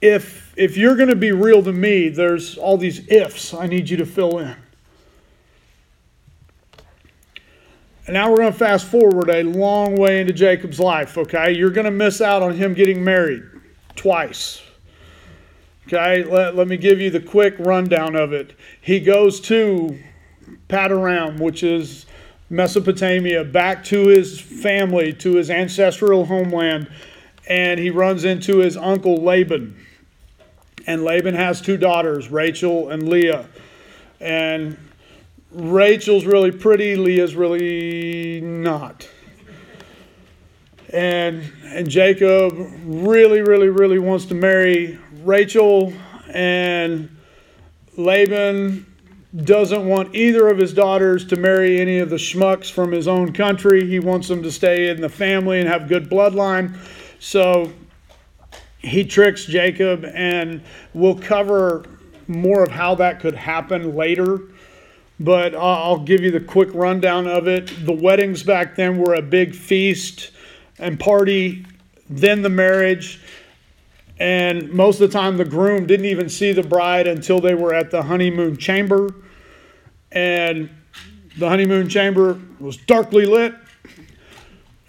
If 0.00 0.52
if 0.56 0.76
you're 0.76 0.96
going 0.96 1.08
to 1.08 1.16
be 1.16 1.32
real 1.32 1.62
to 1.62 1.72
me, 1.72 2.08
there's 2.08 2.58
all 2.58 2.76
these 2.76 3.06
ifs 3.08 3.54
I 3.54 3.66
need 3.66 3.88
you 3.88 3.96
to 3.98 4.06
fill 4.06 4.38
in. 4.38 4.56
And 8.06 8.14
now 8.14 8.30
we're 8.30 8.38
going 8.38 8.52
to 8.52 8.58
fast 8.58 8.86
forward 8.86 9.30
a 9.30 9.42
long 9.44 9.94
way 9.96 10.20
into 10.20 10.32
Jacob's 10.32 10.80
life, 10.80 11.16
okay? 11.16 11.52
You're 11.52 11.70
going 11.70 11.84
to 11.84 11.90
miss 11.90 12.20
out 12.20 12.42
on 12.42 12.54
him 12.54 12.74
getting 12.74 13.04
married 13.04 13.42
twice. 13.94 14.62
Okay, 15.86 16.24
let, 16.24 16.56
let 16.56 16.66
me 16.66 16.76
give 16.76 17.00
you 17.00 17.10
the 17.10 17.20
quick 17.20 17.54
rundown 17.58 18.16
of 18.16 18.32
it. 18.32 18.54
He 18.80 19.00
goes 19.00 19.40
to 19.42 19.98
Padanaram, 20.68 21.40
which 21.40 21.62
is 21.62 22.06
Mesopotamia, 22.48 23.44
back 23.44 23.84
to 23.84 24.08
his 24.08 24.40
family, 24.40 25.12
to 25.14 25.36
his 25.36 25.50
ancestral 25.50 26.26
homeland, 26.26 26.90
and 27.48 27.78
he 27.78 27.90
runs 27.90 28.24
into 28.24 28.58
his 28.58 28.76
uncle 28.76 29.16
Laban. 29.16 29.76
And 30.86 31.04
Laban 31.04 31.34
has 31.34 31.60
two 31.60 31.76
daughters, 31.76 32.30
Rachel 32.30 32.90
and 32.90 33.08
Leah. 33.08 33.46
And 34.20 34.76
Rachel's 35.52 36.24
really 36.24 36.50
pretty, 36.50 36.96
Leah's 36.96 37.34
really 37.34 38.40
not. 38.40 39.08
And 40.92 41.52
and 41.64 41.88
Jacob 41.88 42.52
really, 42.84 43.42
really, 43.42 43.68
really 43.68 43.98
wants 43.98 44.24
to 44.26 44.34
marry 44.34 44.98
Rachel, 45.22 45.92
and 46.32 47.08
Laban 47.96 48.86
doesn't 49.44 49.86
want 49.86 50.14
either 50.16 50.48
of 50.48 50.58
his 50.58 50.74
daughters 50.74 51.24
to 51.26 51.36
marry 51.36 51.80
any 51.80 51.98
of 51.98 52.10
the 52.10 52.16
schmucks 52.16 52.70
from 52.70 52.90
his 52.90 53.06
own 53.06 53.32
country. 53.32 53.86
He 53.86 54.00
wants 54.00 54.26
them 54.26 54.42
to 54.42 54.50
stay 54.50 54.88
in 54.88 55.00
the 55.00 55.08
family 55.08 55.60
and 55.60 55.68
have 55.68 55.88
good 55.88 56.10
bloodline. 56.10 56.76
So 57.20 57.72
he 58.82 59.04
tricks 59.04 59.44
Jacob, 59.44 60.04
and 60.04 60.62
we'll 60.94 61.18
cover 61.18 61.84
more 62.26 62.62
of 62.62 62.70
how 62.70 62.94
that 62.96 63.20
could 63.20 63.34
happen 63.34 63.94
later. 63.94 64.40
But 65.18 65.54
I'll 65.54 65.98
give 65.98 66.22
you 66.22 66.30
the 66.30 66.40
quick 66.40 66.70
rundown 66.72 67.26
of 67.26 67.46
it. 67.46 67.84
The 67.84 67.92
weddings 67.92 68.42
back 68.42 68.74
then 68.74 68.96
were 68.96 69.14
a 69.14 69.22
big 69.22 69.54
feast 69.54 70.30
and 70.78 70.98
party, 70.98 71.66
then 72.08 72.40
the 72.40 72.48
marriage. 72.48 73.20
And 74.18 74.70
most 74.70 75.00
of 75.00 75.10
the 75.10 75.18
time, 75.18 75.36
the 75.36 75.44
groom 75.44 75.86
didn't 75.86 76.06
even 76.06 76.28
see 76.30 76.52
the 76.52 76.62
bride 76.62 77.06
until 77.06 77.38
they 77.38 77.54
were 77.54 77.74
at 77.74 77.90
the 77.90 78.02
honeymoon 78.02 78.56
chamber. 78.56 79.14
And 80.12 80.70
the 81.38 81.48
honeymoon 81.48 81.88
chamber 81.88 82.40
was 82.58 82.78
darkly 82.78 83.26
lit. 83.26 83.54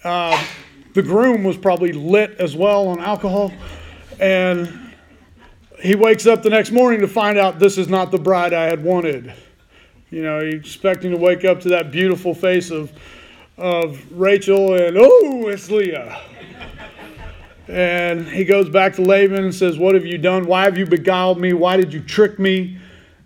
Uh, 0.03 0.41
the 0.93 1.01
groom 1.01 1.43
was 1.43 1.57
probably 1.57 1.91
lit 1.91 2.35
as 2.39 2.55
well 2.55 2.87
on 2.87 2.99
alcohol. 2.99 3.51
And 4.19 4.91
he 5.81 5.95
wakes 5.95 6.27
up 6.27 6.43
the 6.43 6.49
next 6.49 6.71
morning 6.71 7.01
to 7.01 7.07
find 7.07 7.37
out 7.37 7.59
this 7.59 7.77
is 7.77 7.87
not 7.87 8.11
the 8.11 8.19
bride 8.19 8.53
I 8.53 8.65
had 8.65 8.83
wanted. 8.83 9.33
You 10.09 10.23
know, 10.23 10.39
expecting 10.39 11.11
to 11.11 11.17
wake 11.17 11.45
up 11.45 11.61
to 11.61 11.69
that 11.69 11.91
beautiful 11.91 12.33
face 12.33 12.69
of, 12.69 12.91
of 13.57 13.99
Rachel 14.11 14.73
and, 14.75 14.97
oh, 14.99 15.47
it's 15.47 15.71
Leah. 15.71 16.21
and 17.67 18.27
he 18.27 18.43
goes 18.43 18.69
back 18.69 18.95
to 18.95 19.01
Laban 19.01 19.43
and 19.43 19.55
says, 19.55 19.77
What 19.77 19.95
have 19.95 20.05
you 20.05 20.17
done? 20.17 20.45
Why 20.45 20.63
have 20.63 20.77
you 20.77 20.85
beguiled 20.85 21.39
me? 21.39 21.53
Why 21.53 21.77
did 21.77 21.93
you 21.93 22.01
trick 22.01 22.39
me? 22.39 22.77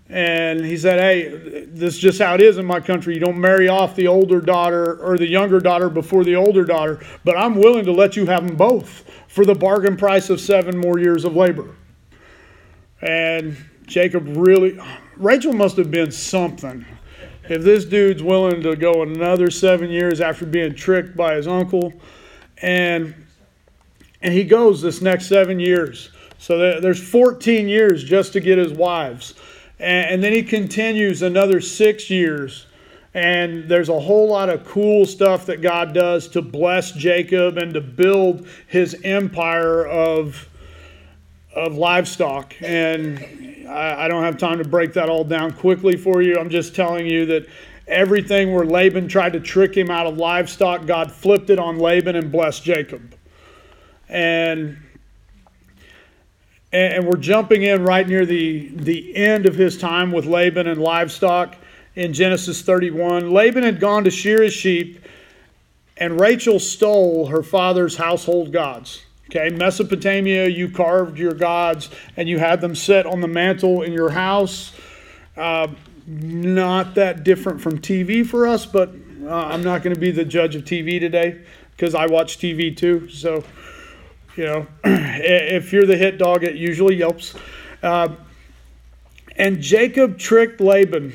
And 0.10 0.64
he 0.64 0.78
said, 0.78 1.00
Hey, 1.00 1.66
this 1.66 1.96
is 1.96 2.00
just 2.00 2.22
how 2.22 2.36
it 2.36 2.42
is 2.42 2.58
in 2.58 2.66
my 2.66 2.80
country. 2.80 3.16
You 3.16 3.20
don't 3.20 3.40
marry 3.40 3.68
off 3.68 3.96
the 3.96 4.08
older 4.08 4.40
daughter 4.40 5.02
or 5.02 5.18
the 5.18 5.28
younger 5.28 5.60
daughter 5.60 5.90
before 5.90 6.24
the 6.24 6.36
older 6.36 6.64
daughter, 6.64 7.04
but 7.24 7.38
I'm 7.38 7.56
willing 7.56 7.86
to 7.86 7.92
let 7.92 8.16
you 8.16 8.26
have 8.28 8.46
them 8.46 8.56
both 8.56 9.10
for 9.28 9.46
the 9.46 9.56
bargain 9.56 9.98
price 9.98 10.30
of 10.30 10.40
seven 10.40 10.78
more 10.78 11.00
years 11.00 11.26
of 11.26 11.36
labor. 11.36 11.76
And 13.02 13.58
Jacob 13.88 14.26
really, 14.38 14.80
Rachel 15.18 15.54
must 15.54 15.78
have 15.78 15.92
been 15.92 16.12
something. 16.12 16.86
If 17.48 17.62
this 17.62 17.86
dude's 17.86 18.24
willing 18.24 18.62
to 18.62 18.76
go 18.76 19.04
another 19.04 19.52
seven 19.52 19.90
years 19.90 20.22
after 20.22 20.46
being 20.46 20.74
tricked 20.74 21.16
by 21.16 21.36
his 21.36 21.48
uncle, 21.48 21.94
and 22.62 23.14
and 24.22 24.34
he 24.34 24.44
goes 24.44 24.82
this 24.82 25.02
next 25.02 25.28
seven 25.28 25.60
years. 25.60 26.10
So 26.40 26.80
there's 26.80 27.02
14 27.02 27.68
years 27.68 28.04
just 28.04 28.34
to 28.34 28.40
get 28.40 28.58
his 28.58 28.74
wives. 28.74 29.36
And, 29.79 30.24
then 30.24 30.32
he 30.32 30.44
continues 30.44 31.22
another 31.22 31.60
six 31.62 32.10
years. 32.10 32.65
And 33.13 33.70
there's 33.70 33.89
a 33.89 34.00
whole 34.00 34.29
lot 34.29 34.50
of 34.50 34.65
cool 34.65 35.05
stuff 35.05 35.46
that 35.46 35.62
God 35.62 35.94
does 35.94 36.27
to 36.29 36.41
bless 36.41 36.91
Jacob 36.91 37.58
and 37.58 37.74
to 37.74 37.82
build 37.82 38.48
his 38.67 38.96
empire 39.03 39.86
of, 39.86 40.50
of 41.55 41.75
livestock. 41.75 42.53
And 42.62 43.65
I, 43.70 44.05
I 44.05 44.08
don't 44.08 44.24
have 44.24 44.38
time 44.38 44.58
to 44.58 44.67
break 44.67 44.94
that 44.94 45.10
all 45.10 45.24
down 45.24 45.53
quickly 45.53 45.96
for 45.96 46.22
you. 46.22 46.38
I'm 46.38 46.50
just 46.50 46.75
telling 46.75 47.05
you 47.08 47.25
that 47.27 47.48
everything 47.88 48.53
where 48.53 48.65
Laban 48.65 49.08
tried 49.08 49.34
to 49.34 49.39
trick 49.39 49.75
him 49.75 49.89
out 49.89 50.08
of 50.08 50.17
livestock, 50.17 50.86
God 50.86 51.12
flipped 51.12 51.50
it 51.50 51.60
on 51.60 51.79
Laban 51.79 52.15
and 52.15 52.32
blessed 52.32 52.63
Jacob. 52.63 53.15
And 54.10 54.77
and 56.75 57.08
we're 57.08 57.17
jumping 57.17 57.63
in 57.63 57.84
right 57.84 58.08
near 58.08 58.25
the, 58.25 58.67
the 58.75 59.15
end 59.15 59.46
of 59.46 59.55
his 59.55 59.77
time 59.77 60.12
with 60.12 60.25
Laban 60.25 60.67
and 60.67 60.82
livestock 60.82 61.55
in 61.96 62.13
Genesis 62.13 62.62
31. 62.62 63.32
Laban 63.32 63.63
had 63.63 63.79
gone 63.79 64.03
to 64.03 64.12
shear 64.12 64.41
his 64.41 64.53
sheep, 64.53 65.00
and 65.98 66.20
Rachel 66.20 66.60
stole 66.60 67.27
her 67.27 67.44
father's 67.44 67.96
household 67.96 68.51
gods. 68.51 69.03
Okay, 69.29 69.50
Mesopotamia, 69.55 70.48
you 70.48 70.70
carved 70.70 71.17
your 71.17 71.34
gods 71.34 71.89
and 72.15 72.29
you 72.29 72.38
had 72.38 72.62
them 72.62 72.75
set 72.75 73.05
on 73.08 73.22
the 73.22 73.27
mantle 73.27 73.82
in 73.82 73.91
your 73.91 74.10
house. 74.10 74.72
Uh, 75.36 75.67
not 76.05 76.94
that 76.96 77.24
different 77.24 77.60
from 77.60 77.79
TV 77.79 78.25
for 78.25 78.46
us, 78.46 78.67
but 78.67 78.94
uh, 79.24 79.29
I'm 79.34 79.63
not 79.63 79.82
going 79.82 79.96
to 79.96 80.00
be 80.00 80.12
the 80.12 80.25
judge 80.25 80.55
of 80.55 80.63
TV 80.63 81.00
today 81.00 81.41
because 81.72 81.96
I 81.96 82.05
watch 82.05 82.38
TV 82.38 82.75
too. 82.75 83.10
So, 83.10 83.44
you 84.36 84.46
know, 84.46 84.68
if 84.84 85.72
you're 85.72 85.86
the 85.86 85.98
hit 85.98 86.18
dog, 86.18 86.44
it 86.44 86.56
usually 86.56 86.96
yelps. 86.96 87.36
Uh, 87.82 88.10
and 89.38 89.62
Jacob 89.62 90.18
tricked 90.18 90.62
Laban, 90.62 91.13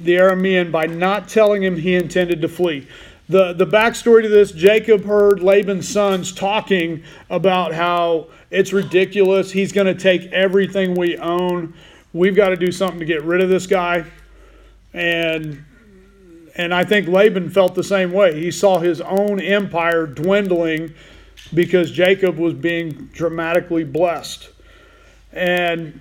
the 0.00 0.16
Aramean, 0.16 0.70
by 0.70 0.86
not 0.86 1.28
telling 1.28 1.62
him 1.62 1.76
he 1.76 1.94
intended 1.94 2.40
to 2.42 2.48
flee. 2.48 2.86
The, 3.28 3.54
the 3.54 3.66
backstory 3.66 4.22
to 4.22 4.28
this 4.28 4.52
Jacob 4.52 5.04
heard 5.04 5.40
Laban's 5.40 5.88
sons 5.88 6.30
talking 6.32 7.02
about 7.30 7.72
how 7.72 8.28
it's 8.50 8.72
ridiculous. 8.72 9.50
He's 9.50 9.72
going 9.72 9.86
to 9.86 9.94
take 9.94 10.30
everything 10.30 10.94
we 10.94 11.16
own. 11.16 11.72
We've 12.12 12.36
got 12.36 12.50
to 12.50 12.56
do 12.56 12.70
something 12.70 12.98
to 12.98 13.06
get 13.06 13.24
rid 13.24 13.40
of 13.40 13.48
this 13.48 13.66
guy. 13.66 14.04
And, 14.92 15.64
and 16.54 16.74
I 16.74 16.84
think 16.84 17.08
Laban 17.08 17.48
felt 17.48 17.74
the 17.74 17.82
same 17.82 18.12
way. 18.12 18.38
He 18.38 18.50
saw 18.50 18.78
his 18.78 19.00
own 19.00 19.40
empire 19.40 20.06
dwindling 20.06 20.94
because 21.52 21.90
Jacob 21.90 22.38
was 22.38 22.54
being 22.54 23.10
dramatically 23.12 23.84
blessed. 23.84 24.50
And 25.32 26.00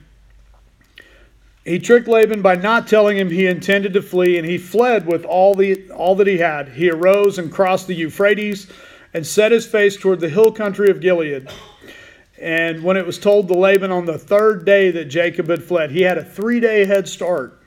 he 1.65 1.79
tricked 1.79 2.07
Laban 2.07 2.41
by 2.41 2.55
not 2.55 2.88
telling 2.88 3.17
him 3.17 3.29
he 3.29 3.47
intended 3.47 3.93
to 3.93 4.01
flee, 4.01 4.38
and 4.38 4.45
he 4.45 4.57
fled 4.57 5.05
with 5.05 5.25
all, 5.25 5.55
the, 5.55 5.89
all 5.91 6.15
that 6.15 6.27
he 6.27 6.38
had. 6.38 6.69
He 6.69 6.89
arose 6.89 7.39
and 7.39 7.51
crossed 7.51 7.88
the 7.88 7.95
Euphrates 7.95 8.67
and 9.13 9.25
set 9.25 9.51
his 9.51 9.65
face 9.65 9.95
toward 9.95 10.19
the 10.19 10.29
hill 10.29 10.51
country 10.51 10.89
of 10.89 11.00
Gilead. 11.00 11.50
And 12.41 12.83
when 12.83 12.97
it 12.97 13.05
was 13.05 13.17
told 13.17 13.47
to 13.47 13.53
Laban 13.53 13.91
on 13.91 14.05
the 14.05 14.17
third 14.17 14.65
day 14.65 14.91
that 14.91 15.05
Jacob 15.05 15.47
had 15.47 15.63
fled, 15.63 15.91
he 15.91 16.01
had 16.01 16.17
a 16.17 16.23
three 16.23 16.59
day 16.59 16.85
head 16.85 17.07
start. 17.07 17.59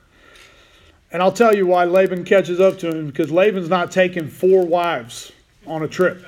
And 1.11 1.21
I'll 1.21 1.31
tell 1.31 1.55
you 1.55 1.65
why 1.65 1.85
Laban 1.85 2.25
catches 2.25 2.59
up 2.59 2.77
to 2.79 2.89
him 2.89 3.07
because 3.07 3.31
Laban's 3.31 3.69
not 3.69 3.91
taking 3.91 4.27
four 4.27 4.65
wives 4.65 5.31
on 5.65 5.83
a 5.83 5.87
trip. 5.87 6.23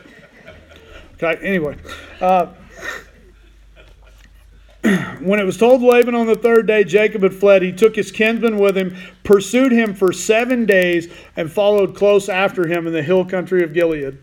Okay, 1.22 1.46
anyway. 1.46 1.76
Uh, 2.22 2.48
when 5.20 5.40
it 5.40 5.44
was 5.44 5.58
told 5.58 5.82
Laban 5.82 6.16
on 6.16 6.28
the 6.28 6.36
third 6.36 6.66
day 6.66 6.86
Jacob 6.86 7.24
had 7.24 7.34
fled, 7.34 7.62
he 7.62 7.74
took 7.74 7.96
his 7.96 8.12
kinsman 8.12 8.58
with 8.58 8.78
him, 8.78 8.96
pursued 9.24 9.74
him 9.74 9.94
for 9.94 10.14
seven 10.14 10.66
days, 10.66 11.12
and 11.36 11.52
followed 11.52 11.94
close 11.96 12.30
after 12.30 12.68
him 12.68 12.88
in 12.88 12.94
the 12.94 13.04
hill 13.04 13.26
country 13.26 13.64
of 13.64 13.74
Gilead. 13.74 14.18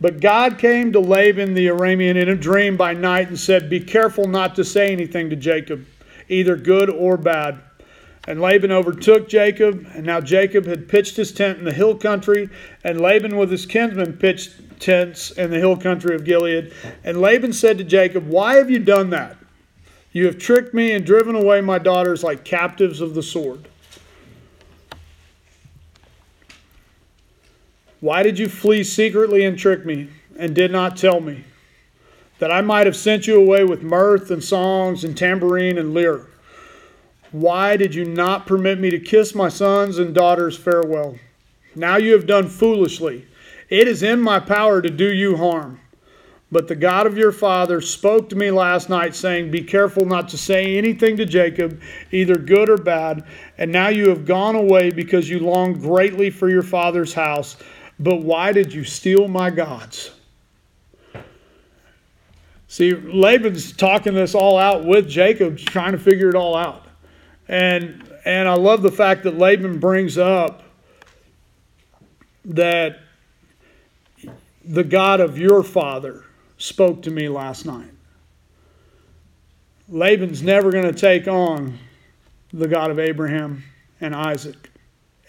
But 0.00 0.20
God 0.20 0.58
came 0.58 0.92
to 0.92 1.00
Laban 1.00 1.54
the 1.54 1.68
Aramean 1.68 2.16
in 2.16 2.28
a 2.28 2.34
dream 2.34 2.76
by 2.76 2.92
night 2.92 3.28
and 3.28 3.38
said, 3.38 3.70
Be 3.70 3.80
careful 3.80 4.26
not 4.26 4.56
to 4.56 4.64
say 4.64 4.90
anything 4.90 5.30
to 5.30 5.36
Jacob, 5.36 5.86
either 6.28 6.56
good 6.56 6.90
or 6.90 7.16
bad. 7.16 7.60
And 8.26 8.40
Laban 8.40 8.72
overtook 8.72 9.28
Jacob, 9.28 9.86
and 9.94 10.04
now 10.04 10.20
Jacob 10.20 10.66
had 10.66 10.88
pitched 10.88 11.16
his 11.16 11.30
tent 11.30 11.58
in 11.58 11.64
the 11.64 11.72
hill 11.72 11.96
country, 11.96 12.48
and 12.82 13.00
Laban 13.00 13.36
with 13.36 13.50
his 13.50 13.66
kinsmen 13.66 14.14
pitched 14.14 14.63
tents 14.78 15.30
in 15.32 15.50
the 15.50 15.58
hill 15.58 15.76
country 15.76 16.14
of 16.14 16.24
Gilead. 16.24 16.72
And 17.04 17.20
Laban 17.20 17.52
said 17.52 17.78
to 17.78 17.84
Jacob, 17.84 18.26
Why 18.28 18.56
have 18.56 18.70
you 18.70 18.78
done 18.78 19.10
that? 19.10 19.36
You 20.12 20.26
have 20.26 20.38
tricked 20.38 20.74
me 20.74 20.92
and 20.92 21.04
driven 21.04 21.34
away 21.34 21.60
my 21.60 21.78
daughters 21.78 22.22
like 22.22 22.44
captives 22.44 23.00
of 23.00 23.14
the 23.14 23.22
sword. 23.22 23.68
Why 28.00 28.22
did 28.22 28.38
you 28.38 28.48
flee 28.48 28.84
secretly 28.84 29.44
and 29.44 29.58
trick 29.58 29.84
me 29.84 30.10
and 30.38 30.54
did 30.54 30.70
not 30.70 30.96
tell 30.96 31.20
me? 31.20 31.44
that 32.38 32.52
I 32.52 32.60
might 32.60 32.86
have 32.86 32.96
sent 32.96 33.26
you 33.26 33.36
away 33.36 33.64
with 33.64 33.82
mirth 33.82 34.30
and 34.30 34.42
songs 34.42 35.04
and 35.04 35.16
tambourine 35.16 35.78
and 35.78 35.94
lyre. 35.94 36.26
Why 37.32 37.76
did 37.76 37.94
you 37.94 38.04
not 38.04 38.46
permit 38.46 38.78
me 38.78 38.90
to 38.90 38.98
kiss 38.98 39.34
my 39.34 39.48
sons 39.48 39.98
and 39.98 40.14
daughters 40.14 40.56
farewell? 40.56 41.18
Now 41.74 41.96
you 41.96 42.12
have 42.12 42.26
done 42.26 42.48
foolishly. 42.48 43.26
It 43.68 43.88
is 43.88 44.02
in 44.02 44.20
my 44.20 44.40
power 44.40 44.82
to 44.82 44.90
do 44.90 45.12
you 45.12 45.36
harm. 45.36 45.80
But 46.52 46.68
the 46.68 46.76
God 46.76 47.06
of 47.06 47.18
your 47.18 47.32
father 47.32 47.80
spoke 47.80 48.28
to 48.28 48.36
me 48.36 48.50
last 48.50 48.88
night, 48.88 49.16
saying, 49.16 49.50
Be 49.50 49.62
careful 49.62 50.06
not 50.06 50.28
to 50.28 50.38
say 50.38 50.76
anything 50.76 51.16
to 51.16 51.26
Jacob, 51.26 51.80
either 52.12 52.36
good 52.36 52.70
or 52.70 52.76
bad. 52.76 53.26
And 53.58 53.72
now 53.72 53.88
you 53.88 54.08
have 54.10 54.24
gone 54.24 54.54
away 54.54 54.90
because 54.90 55.28
you 55.28 55.40
longed 55.40 55.80
greatly 55.80 56.30
for 56.30 56.48
your 56.48 56.62
father's 56.62 57.12
house. 57.12 57.56
But 57.98 58.22
why 58.22 58.52
did 58.52 58.72
you 58.72 58.84
steal 58.84 59.26
my 59.26 59.50
gods? 59.50 60.12
See, 62.68 62.92
Laban's 62.92 63.72
talking 63.72 64.14
this 64.14 64.34
all 64.34 64.58
out 64.58 64.84
with 64.84 65.08
Jacob, 65.08 65.58
trying 65.58 65.92
to 65.92 65.98
figure 65.98 66.28
it 66.28 66.34
all 66.34 66.56
out. 66.56 66.86
And 67.48 68.02
and 68.24 68.48
I 68.48 68.54
love 68.54 68.82
the 68.82 68.90
fact 68.90 69.22
that 69.24 69.38
Laban 69.38 69.78
brings 69.78 70.18
up 70.18 70.62
that 72.46 73.00
the 74.66 74.84
God 74.84 75.20
of 75.20 75.38
your 75.38 75.62
father 75.62 76.24
spoke 76.58 77.02
to 77.02 77.10
me 77.10 77.28
last 77.28 77.66
night. 77.66 77.90
Laban's 79.88 80.42
never 80.42 80.70
going 80.70 80.86
to 80.86 80.98
take 80.98 81.28
on 81.28 81.78
the 82.52 82.66
God 82.66 82.90
of 82.90 82.98
Abraham 82.98 83.62
and 84.00 84.14
Isaac 84.14 84.70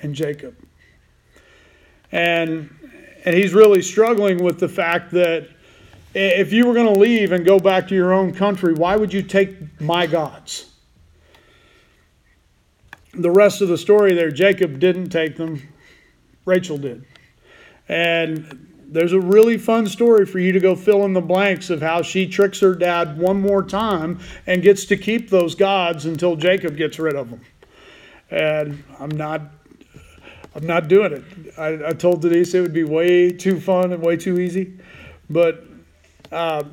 and 0.01 0.15
Jacob. 0.15 0.55
And 2.11 2.69
and 3.25 3.35
he's 3.35 3.53
really 3.53 3.81
struggling 3.81 4.43
with 4.43 4.59
the 4.59 4.69
fact 4.69 5.11
that 5.11 5.49
if 6.13 6.53
you 6.53 6.67
were 6.67 6.73
going 6.73 6.93
to 6.93 6.99
leave 6.99 7.31
and 7.31 7.43
go 7.43 7.59
back 7.59 7.87
to 7.87 7.95
your 7.95 8.13
own 8.13 8.33
country, 8.33 8.73
why 8.73 8.95
would 8.95 9.11
you 9.11 9.23
take 9.23 9.81
my 9.81 10.05
gods? 10.05 10.71
The 13.15 13.31
rest 13.31 13.61
of 13.61 13.67
the 13.67 13.77
story 13.77 14.13
there, 14.13 14.29
Jacob 14.29 14.79
didn't 14.79 15.09
take 15.09 15.35
them, 15.35 15.61
Rachel 16.45 16.77
did. 16.77 17.05
And 17.89 18.74
there's 18.87 19.13
a 19.13 19.19
really 19.19 19.57
fun 19.57 19.87
story 19.87 20.25
for 20.25 20.39
you 20.39 20.51
to 20.51 20.59
go 20.59 20.75
fill 20.75 21.05
in 21.05 21.13
the 21.13 21.21
blanks 21.21 21.69
of 21.69 21.81
how 21.81 22.01
she 22.01 22.27
tricks 22.27 22.59
her 22.59 22.75
dad 22.75 23.17
one 23.17 23.41
more 23.41 23.63
time 23.63 24.19
and 24.47 24.61
gets 24.61 24.85
to 24.85 24.97
keep 24.97 25.29
those 25.29 25.55
gods 25.55 26.05
until 26.05 26.35
Jacob 26.35 26.77
gets 26.77 26.99
rid 26.99 27.15
of 27.15 27.29
them. 27.29 27.41
And 28.31 28.83
I'm 28.99 29.09
not 29.09 29.41
I'm 30.55 30.65
not 30.65 30.87
doing 30.87 31.11
it. 31.11 31.53
I, 31.57 31.89
I 31.89 31.91
told 31.91 32.21
Denise 32.21 32.53
it 32.53 32.61
would 32.61 32.73
be 32.73 32.85
way 32.85 33.29
too 33.29 33.59
fun 33.59 33.91
and 33.91 34.01
way 34.01 34.15
too 34.15 34.39
easy. 34.39 34.79
But 35.29 35.65
uh, 36.31 36.63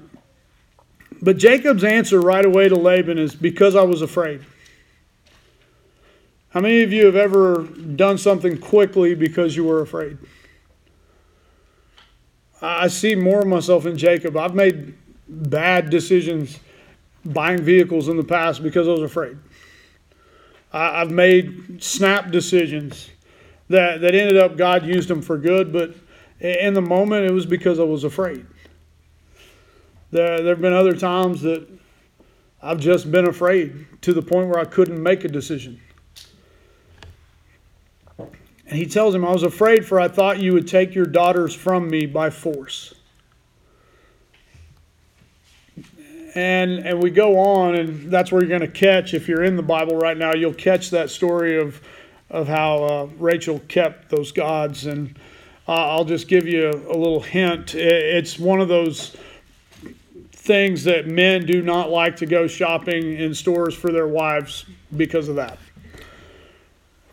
but 1.21 1.37
Jacob's 1.37 1.85
answer 1.85 2.21
right 2.21 2.45
away 2.45 2.69
to 2.69 2.77
Laban 2.77 3.19
is 3.19 3.35
because 3.35 3.75
I 3.75 3.83
was 3.83 4.03
afraid. 4.03 4.45
How 6.51 6.61
many 6.61 6.83
of 6.83 6.93
you 6.93 7.07
have 7.07 7.17
ever 7.17 7.63
done 7.63 8.19
something 8.19 8.59
quickly 8.59 9.15
because 9.15 9.57
you 9.57 9.65
were 9.65 9.81
afraid? 9.81 10.19
I 12.63 12.87
see 12.87 13.17
more 13.17 13.41
of 13.41 13.49
myself 13.49 13.87
in 13.87 13.99
Jacob. 13.99 14.37
I've 14.37 14.55
made 14.55 14.95
bad 15.29 15.91
decisions 15.91 16.61
buying 17.25 17.61
vehicles 17.63 18.09
in 18.09 18.17
the 18.17 18.25
past 18.25 18.63
because 18.63 18.87
I 18.87 18.93
was 18.93 19.03
afraid. 19.03 19.37
I've 20.73 21.11
made 21.11 21.83
snap 21.83 22.31
decisions 22.31 23.11
that, 23.69 24.01
that 24.01 24.15
ended 24.15 24.37
up 24.37 24.57
God 24.57 24.87
used 24.87 25.09
them 25.09 25.21
for 25.21 25.37
good, 25.37 25.73
but 25.73 25.95
in 26.41 26.75
the 26.75 26.81
moment 26.81 27.27
it 27.27 27.33
was 27.33 27.47
because 27.47 27.79
I 27.79 27.85
was 27.85 28.05
afraid. 28.05 28.47
There, 30.13 30.39
there 30.39 30.55
have 30.55 30.61
been 30.61 30.73
other 30.73 30.95
times 30.95 31.43
that 31.43 31.67
I've 32.63 32.79
just 32.79 33.11
been 33.11 33.27
afraid 33.27 33.87
to 34.03 34.13
the 34.13 34.23
point 34.23 34.49
where 34.49 34.59
I 34.59 34.65
couldn't 34.65 35.03
make 35.03 35.25
a 35.25 35.29
decision. 35.29 35.81
And 38.73 38.81
he 38.81 38.87
tells 38.87 39.15
him, 39.15 39.23
I 39.23 39.31
was 39.31 39.43
afraid, 39.43 39.85
for 39.85 40.01
I 40.01 40.09
thought 40.09 40.41
you 40.41 40.55
would 40.55 40.67
take 40.67 40.95
your 40.95 41.05
daughters 41.05 41.55
from 41.55 41.91
me 41.91 42.07
by 42.07 42.31
force. 42.31 42.95
And, 46.35 46.79
and 46.79 47.03
we 47.03 47.11
go 47.11 47.39
on, 47.39 47.75
and 47.75 48.11
that's 48.11 48.33
where 48.33 48.41
you're 48.41 48.49
going 48.49 48.63
to 48.63 48.67
catch, 48.67 49.13
if 49.13 49.29
you're 49.29 49.45
in 49.45 49.57
the 49.57 49.63
Bible 49.63 49.99
right 49.99 50.17
now, 50.17 50.33
you'll 50.33 50.55
catch 50.55 50.89
that 50.89 51.11
story 51.11 51.61
of, 51.61 51.83
of 52.31 52.49
how 52.49 52.85
uh, 52.85 53.09
Rachel 53.19 53.59
kept 53.69 54.09
those 54.09 54.33
gods. 54.33 54.87
And 54.87 55.19
uh, 55.69 55.73
I'll 55.73 56.07
just 56.07 56.27
give 56.27 56.47
you 56.47 56.69
a, 56.71 56.73
a 56.75 56.97
little 56.97 57.21
hint. 57.21 57.75
It's 57.75 58.39
one 58.39 58.63
of 58.63 58.69
those 58.69 59.15
things 60.33 60.85
that 60.85 61.09
men 61.09 61.45
do 61.45 61.61
not 61.61 61.91
like 61.91 62.17
to 62.17 62.25
go 62.25 62.47
shopping 62.47 63.19
in 63.19 63.35
stores 63.35 63.75
for 63.75 63.93
their 63.93 64.09
wives 64.09 64.65
because 64.97 65.29
of 65.29 65.37
that. 65.37 65.59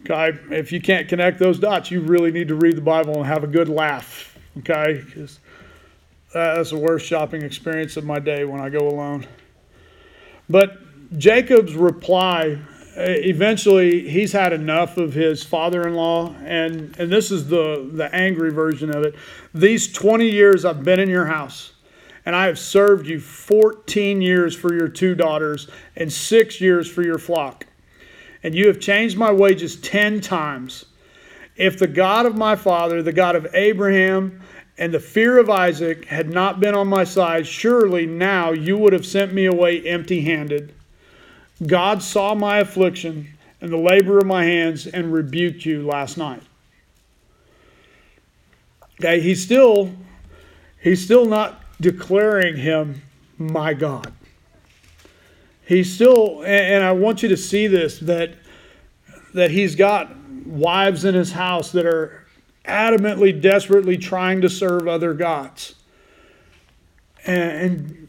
Okay, 0.10 0.40
if 0.50 0.72
you 0.72 0.82
can't 0.82 1.08
connect 1.08 1.38
those 1.38 1.60
dots, 1.60 1.92
you 1.92 2.02
really 2.02 2.32
need 2.32 2.48
to 2.48 2.56
read 2.56 2.76
the 2.76 2.82
Bible 2.82 3.18
and 3.18 3.26
have 3.26 3.44
a 3.44 3.48
good 3.48 3.70
laugh. 3.70 4.38
Okay, 4.58 5.04
because 5.06 5.40
uh, 6.34 6.56
that's 6.56 6.72
the 6.72 6.78
worst 6.78 7.06
shopping 7.06 7.44
experience 7.44 7.96
of 7.96 8.06
my 8.06 8.18
day 8.20 8.44
when 8.44 8.60
I 8.60 8.70
go 8.70 8.88
alone. 8.88 9.28
But 10.50 10.78
Jacob's 11.18 11.76
reply 11.76 12.58
uh, 12.98 13.04
eventually 13.06 14.10
he's 14.10 14.32
had 14.32 14.52
enough 14.52 14.98
of 14.98 15.14
his 15.14 15.44
father-in-law 15.44 16.36
and 16.44 16.98
and 17.00 17.12
this 17.12 17.30
is 17.32 17.48
the 17.48 17.88
the 17.94 18.14
angry 18.14 18.52
version 18.52 18.90
of 18.90 19.06
it 19.06 19.16
these 19.54 19.92
20 19.94 20.28
years 20.28 20.66
I've 20.66 20.84
been 20.84 21.00
in 21.00 21.08
your 21.08 21.26
house 21.26 21.74
and 22.26 22.36
I 22.36 22.48
have 22.48 22.60
served 22.60 23.08
you 23.08 23.20
14 23.20 24.22
years 24.22 24.56
for 24.56 24.74
your 24.74 24.88
two 24.88 25.16
daughters 25.16 25.70
and 25.96 26.12
six 26.12 26.60
years 26.60 26.90
for 26.90 27.02
your 27.02 27.18
flock. 27.18 27.66
And 28.44 28.56
you 28.56 28.68
have 28.68 28.80
changed 28.80 29.18
my 29.18 29.32
wages 29.32 29.76
10 29.78 30.22
times. 30.22 30.86
If 31.56 31.78
the 31.78 31.88
God 31.88 32.26
of 32.26 32.38
my 32.38 32.56
father, 32.56 33.04
the 33.04 33.12
God 33.12 33.36
of 33.36 33.48
Abraham, 33.54 34.42
and 34.78 34.94
the 34.94 35.00
fear 35.00 35.38
of 35.38 35.50
Isaac 35.50 36.06
had 36.06 36.30
not 36.30 36.62
been 36.62 36.74
on 36.74 36.88
my 36.88 37.04
side, 37.04 37.46
surely 37.46 38.06
now 38.06 38.52
you 38.52 38.78
would 38.78 38.94
have 38.94 39.06
sent 39.06 39.34
me 39.34 39.46
away 39.46 39.86
empty 39.86 40.22
handed. 40.22 40.74
God 41.68 42.02
saw 42.02 42.34
my 42.34 42.60
affliction 42.60 43.28
and 43.60 43.70
the 43.70 43.78
labor 43.78 44.18
of 44.18 44.26
my 44.26 44.46
hands 44.46 44.88
and 44.88 45.12
rebuked 45.12 45.66
you 45.66 45.86
last 45.86 46.18
night. 46.18 46.42
Okay, 49.00 49.20
he's 49.20 49.44
still 49.44 49.92
he's 50.82 51.04
still 51.04 51.26
not 51.26 51.62
declaring 51.82 52.56
him 52.56 53.02
my 53.38 53.74
God. 53.74 54.14
He's 55.70 55.94
still, 55.94 56.42
and 56.46 56.84
I 56.84 56.94
want 56.94 57.22
you 57.22 57.30
to 57.30 57.38
see 57.38 57.68
this 57.68 58.00
that 58.00 58.34
that 59.36 59.52
he's 59.52 59.76
got 59.76 60.10
wives 60.48 61.06
in 61.06 61.14
his 61.14 61.32
house 61.32 61.72
that 61.74 61.86
are 61.86 62.26
adamantly, 62.66 63.40
desperately 63.40 63.96
trying 63.96 64.42
to 64.42 64.50
serve 64.50 64.88
other 64.88 65.14
gods. 65.14 65.76
And, 67.28 67.52
and 67.52 68.08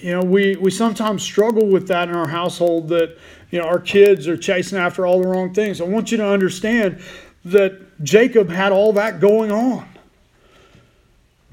you 0.00 0.10
know, 0.10 0.22
we, 0.22 0.56
we 0.56 0.72
sometimes 0.72 1.22
struggle 1.22 1.68
with 1.68 1.86
that 1.86 2.08
in 2.08 2.16
our 2.16 2.26
household 2.26 2.88
that, 2.88 3.16
you 3.52 3.60
know, 3.60 3.66
our 3.66 3.78
kids 3.78 4.26
are 4.26 4.36
chasing 4.36 4.76
after 4.76 5.06
all 5.06 5.22
the 5.22 5.28
wrong 5.28 5.54
things. 5.54 5.80
I 5.80 5.84
want 5.84 6.10
you 6.10 6.16
to 6.16 6.26
understand 6.26 7.00
that 7.44 8.02
Jacob 8.02 8.50
had 8.50 8.72
all 8.72 8.92
that 8.94 9.20
going 9.20 9.52
on. 9.52 9.88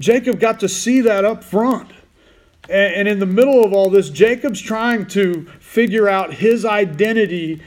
Jacob 0.00 0.40
got 0.40 0.58
to 0.58 0.68
see 0.68 1.00
that 1.02 1.24
up 1.24 1.44
front. 1.44 1.92
And 2.68 3.06
in 3.06 3.18
the 3.18 3.26
middle 3.26 3.64
of 3.64 3.72
all 3.72 3.90
this, 3.90 4.08
Jacob's 4.08 4.60
trying 4.60 5.06
to 5.08 5.46
figure 5.60 6.08
out 6.08 6.32
his 6.32 6.64
identity 6.64 7.62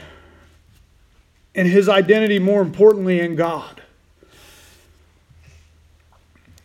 and 1.54 1.68
his 1.68 1.88
identity, 1.88 2.38
more 2.38 2.62
importantly, 2.62 3.20
in 3.20 3.36
God. 3.36 3.82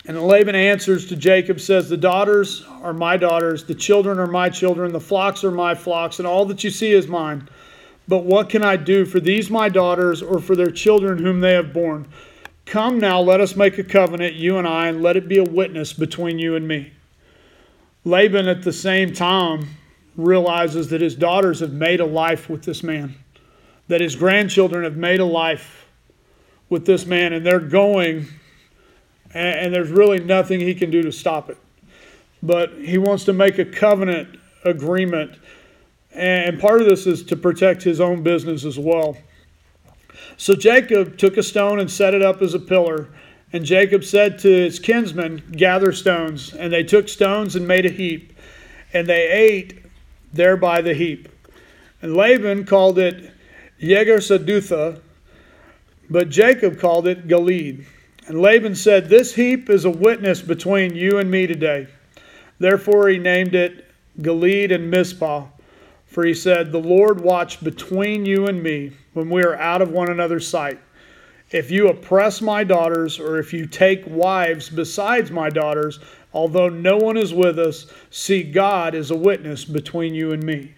And 0.05 0.21
Laban 0.21 0.55
answers 0.55 1.07
to 1.07 1.15
Jacob, 1.15 1.59
says, 1.59 1.89
The 1.89 1.97
daughters 1.97 2.65
are 2.81 2.93
my 2.93 3.15
daughters, 3.15 3.63
the 3.63 3.75
children 3.75 4.19
are 4.19 4.27
my 4.27 4.49
children, 4.49 4.91
the 4.91 4.99
flocks 4.99 5.43
are 5.43 5.51
my 5.51 5.75
flocks, 5.75 6.19
and 6.19 6.27
all 6.27 6.45
that 6.45 6.63
you 6.63 6.69
see 6.69 6.91
is 6.91 7.07
mine. 7.07 7.47
But 8.07 8.25
what 8.25 8.49
can 8.49 8.63
I 8.63 8.75
do 8.75 9.05
for 9.05 9.21
these 9.21 9.49
my 9.49 9.69
daughters 9.69 10.21
or 10.21 10.39
for 10.39 10.55
their 10.55 10.71
children 10.71 11.19
whom 11.19 11.39
they 11.39 11.53
have 11.53 11.71
borne? 11.71 12.05
Come 12.65 12.99
now, 12.99 13.21
let 13.21 13.39
us 13.39 13.55
make 13.55 13.77
a 13.77 13.83
covenant, 13.83 14.35
you 14.35 14.57
and 14.57 14.67
I, 14.67 14.89
and 14.89 15.01
let 15.01 15.15
it 15.15 15.29
be 15.29 15.37
a 15.37 15.43
witness 15.43 15.93
between 15.93 16.37
you 16.37 16.55
and 16.55 16.67
me. 16.67 16.91
Laban, 18.05 18.47
at 18.47 18.63
the 18.63 18.73
same 18.73 19.13
time, 19.13 19.67
realizes 20.17 20.89
that 20.89 21.01
his 21.01 21.15
daughters 21.15 21.61
have 21.61 21.73
made 21.73 21.99
a 21.99 22.05
life 22.05 22.49
with 22.49 22.63
this 22.63 22.83
man, 22.83 23.15
that 23.87 24.01
his 24.01 24.15
grandchildren 24.15 24.83
have 24.83 24.97
made 24.97 25.19
a 25.19 25.25
life 25.25 25.87
with 26.69 26.85
this 26.85 27.05
man, 27.05 27.33
and 27.33 27.45
they're 27.45 27.59
going, 27.59 28.27
and, 29.33 29.73
there's 29.73 29.89
really 29.89 30.19
nothing 30.19 30.59
he 30.59 30.75
can 30.75 30.91
do 30.91 31.01
to 31.01 31.11
stop 31.11 31.49
it. 31.49 31.57
But 32.41 32.73
he 32.73 32.97
wants 32.97 33.23
to 33.25 33.33
make 33.33 33.57
a 33.57 33.65
covenant 33.65 34.39
agreement, 34.65 35.37
and 36.13 36.59
part 36.59 36.81
of 36.81 36.87
this 36.87 37.07
is 37.07 37.23
to 37.23 37.37
protect 37.37 37.83
his 37.83 38.01
own 38.01 38.21
business 38.21 38.65
as 38.65 38.77
well. 38.77 39.17
So 40.37 40.55
Jacob 40.55 41.17
took 41.17 41.37
a 41.37 41.43
stone 41.43 41.79
and 41.79 41.89
set 41.89 42.13
it 42.13 42.21
up 42.21 42.41
as 42.41 42.53
a 42.53 42.59
pillar. 42.59 43.09
And 43.53 43.63
Jacob 43.63 44.03
said 44.03 44.39
to 44.39 44.49
his 44.49 44.79
kinsmen, 44.79 45.43
Gather 45.51 45.91
stones. 45.91 46.53
And 46.53 46.73
they 46.73 46.83
took 46.83 47.07
stones 47.07 47.55
and 47.55 47.67
made 47.67 47.85
a 47.85 47.91
heap. 47.91 48.33
and 48.95 49.07
they 49.07 49.27
ate 49.29 49.83
there 50.33 50.57
by 50.57 50.81
the 50.81 50.93
heap. 50.93 51.29
And 52.01 52.15
Laban 52.15 52.65
called 52.65 52.99
it 52.99 53.31
Jegar 53.79 54.99
but 56.09 56.29
Jacob 56.29 56.79
called 56.79 57.07
it 57.07 57.27
Gilead. 57.27 57.85
And 58.27 58.41
Laban 58.41 58.75
said, 58.75 59.09
This 59.09 59.33
heap 59.33 59.69
is 59.69 59.85
a 59.85 59.89
witness 59.89 60.41
between 60.41 60.95
you 60.95 61.17
and 61.17 61.29
me 61.29 61.47
today. 61.47 61.87
Therefore 62.59 63.09
he 63.09 63.17
named 63.17 63.55
it 63.55 63.89
Gilead 64.21 64.71
and 64.71 64.91
Mizpah. 64.91 65.45
For 66.05 66.23
he 66.23 66.33
said, 66.33 66.71
The 66.71 66.79
Lord 66.79 67.21
watched 67.21 67.63
between 67.63 68.25
you 68.25 68.47
and 68.47 68.61
me 68.61 68.91
when 69.13 69.29
we 69.29 69.43
are 69.43 69.55
out 69.55 69.81
of 69.81 69.91
one 69.91 70.11
another's 70.11 70.47
sight. 70.47 70.79
If 71.53 71.69
you 71.69 71.87
oppress 71.89 72.41
my 72.41 72.63
daughters, 72.63 73.19
or 73.19 73.37
if 73.37 73.53
you 73.53 73.67
take 73.67 74.03
wives 74.07 74.69
besides 74.69 75.29
my 75.29 75.51
daughters, 75.51 75.99
although 76.33 76.67
no 76.67 76.97
one 76.97 77.15
is 77.15 77.31
with 77.31 77.59
us, 77.59 77.85
see, 78.09 78.41
God 78.41 78.95
is 78.95 79.11
a 79.11 79.15
witness 79.15 79.63
between 79.63 80.15
you 80.15 80.31
and 80.31 80.43
me. 80.43 80.73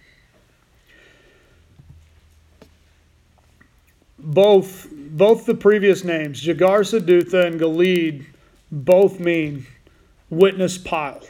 Both, 4.20 4.90
both 4.92 5.46
the 5.46 5.56
previous 5.56 6.04
names, 6.04 6.44
Jagar 6.44 6.82
Sadutha 6.82 7.46
and 7.46 7.58
Gilead, 7.58 8.26
both 8.70 9.18
mean 9.18 9.66
witness 10.30 10.78
pile. 10.78 11.22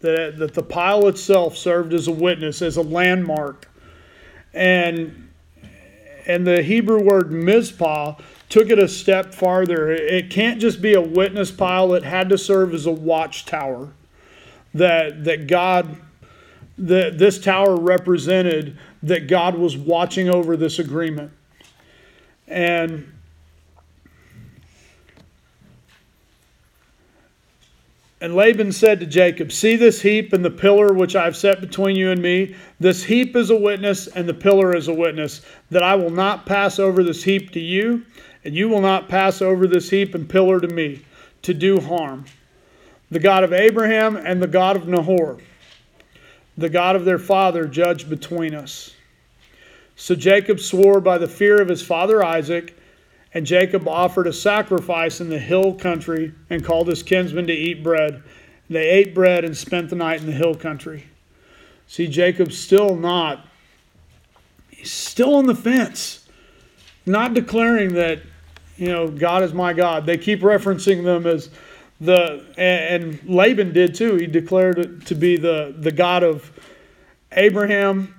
That, 0.00 0.38
that 0.38 0.54
the 0.54 0.62
pile 0.62 1.06
itself 1.08 1.54
served 1.54 1.92
as 1.92 2.08
a 2.08 2.12
witness, 2.12 2.62
as 2.62 2.78
a 2.78 2.82
landmark. 2.82 3.68
And, 4.54 5.23
and 6.26 6.46
the 6.46 6.62
Hebrew 6.62 7.02
word 7.02 7.30
Mizpah 7.30 8.16
took 8.48 8.70
it 8.70 8.78
a 8.78 8.88
step 8.88 9.34
farther. 9.34 9.90
It 9.90 10.30
can't 10.30 10.60
just 10.60 10.80
be 10.80 10.94
a 10.94 11.00
witness 11.00 11.50
pile, 11.50 11.94
it 11.94 12.04
had 12.04 12.28
to 12.30 12.38
serve 12.38 12.74
as 12.74 12.86
a 12.86 12.92
watchtower. 12.92 13.92
That, 14.74 15.24
that 15.24 15.46
God, 15.46 15.96
that 16.78 17.18
this 17.18 17.38
tower 17.38 17.76
represented 17.76 18.76
that 19.04 19.28
God 19.28 19.56
was 19.56 19.76
watching 19.76 20.28
over 20.28 20.56
this 20.56 20.80
agreement. 20.80 21.30
And 22.48 23.13
And 28.24 28.34
Laban 28.34 28.72
said 28.72 29.00
to 29.00 29.06
Jacob, 29.06 29.52
See 29.52 29.76
this 29.76 30.00
heap 30.00 30.32
and 30.32 30.42
the 30.42 30.50
pillar 30.50 30.94
which 30.94 31.14
I 31.14 31.24
have 31.24 31.36
set 31.36 31.60
between 31.60 31.94
you 31.94 32.10
and 32.10 32.22
me. 32.22 32.56
This 32.80 33.04
heap 33.04 33.36
is 33.36 33.50
a 33.50 33.54
witness, 33.54 34.06
and 34.06 34.26
the 34.26 34.32
pillar 34.32 34.74
is 34.74 34.88
a 34.88 34.94
witness, 34.94 35.42
that 35.70 35.82
I 35.82 35.94
will 35.94 36.08
not 36.08 36.46
pass 36.46 36.78
over 36.78 37.04
this 37.04 37.22
heap 37.22 37.50
to 37.50 37.60
you, 37.60 38.06
and 38.42 38.54
you 38.54 38.70
will 38.70 38.80
not 38.80 39.10
pass 39.10 39.42
over 39.42 39.66
this 39.66 39.90
heap 39.90 40.14
and 40.14 40.26
pillar 40.26 40.58
to 40.58 40.68
me, 40.68 41.04
to 41.42 41.52
do 41.52 41.78
harm. 41.78 42.24
The 43.10 43.18
God 43.18 43.44
of 43.44 43.52
Abraham 43.52 44.16
and 44.16 44.40
the 44.40 44.46
God 44.46 44.76
of 44.76 44.88
Nahor, 44.88 45.36
the 46.56 46.70
God 46.70 46.96
of 46.96 47.04
their 47.04 47.18
father, 47.18 47.66
judge 47.66 48.08
between 48.08 48.54
us. 48.54 48.94
So 49.96 50.14
Jacob 50.14 50.60
swore 50.60 51.02
by 51.02 51.18
the 51.18 51.28
fear 51.28 51.60
of 51.60 51.68
his 51.68 51.82
father 51.82 52.24
Isaac 52.24 52.74
and 53.34 53.44
Jacob 53.44 53.88
offered 53.88 54.28
a 54.28 54.32
sacrifice 54.32 55.20
in 55.20 55.28
the 55.28 55.40
hill 55.40 55.74
country 55.74 56.32
and 56.48 56.64
called 56.64 56.86
his 56.86 57.02
kinsmen 57.02 57.48
to 57.48 57.52
eat 57.52 57.82
bread. 57.82 58.22
They 58.70 58.88
ate 58.88 59.12
bread 59.12 59.44
and 59.44 59.56
spent 59.56 59.90
the 59.90 59.96
night 59.96 60.20
in 60.20 60.26
the 60.26 60.32
hill 60.32 60.54
country. 60.54 61.06
See, 61.88 62.06
Jacob's 62.06 62.56
still 62.56 62.94
not, 62.96 63.46
he's 64.70 64.92
still 64.92 65.34
on 65.34 65.46
the 65.46 65.54
fence, 65.54 66.26
not 67.04 67.34
declaring 67.34 67.94
that, 67.94 68.22
you 68.76 68.86
know, 68.86 69.08
God 69.08 69.42
is 69.42 69.52
my 69.52 69.72
God. 69.72 70.06
They 70.06 70.16
keep 70.16 70.40
referencing 70.40 71.04
them 71.04 71.26
as 71.26 71.50
the, 72.00 72.44
and 72.56 73.20
Laban 73.28 73.72
did 73.72 73.94
too. 73.94 74.16
He 74.16 74.26
declared 74.26 74.78
it 74.78 75.06
to 75.06 75.14
be 75.14 75.36
the, 75.36 75.74
the 75.76 75.92
God 75.92 76.22
of 76.22 76.50
Abraham 77.32 78.14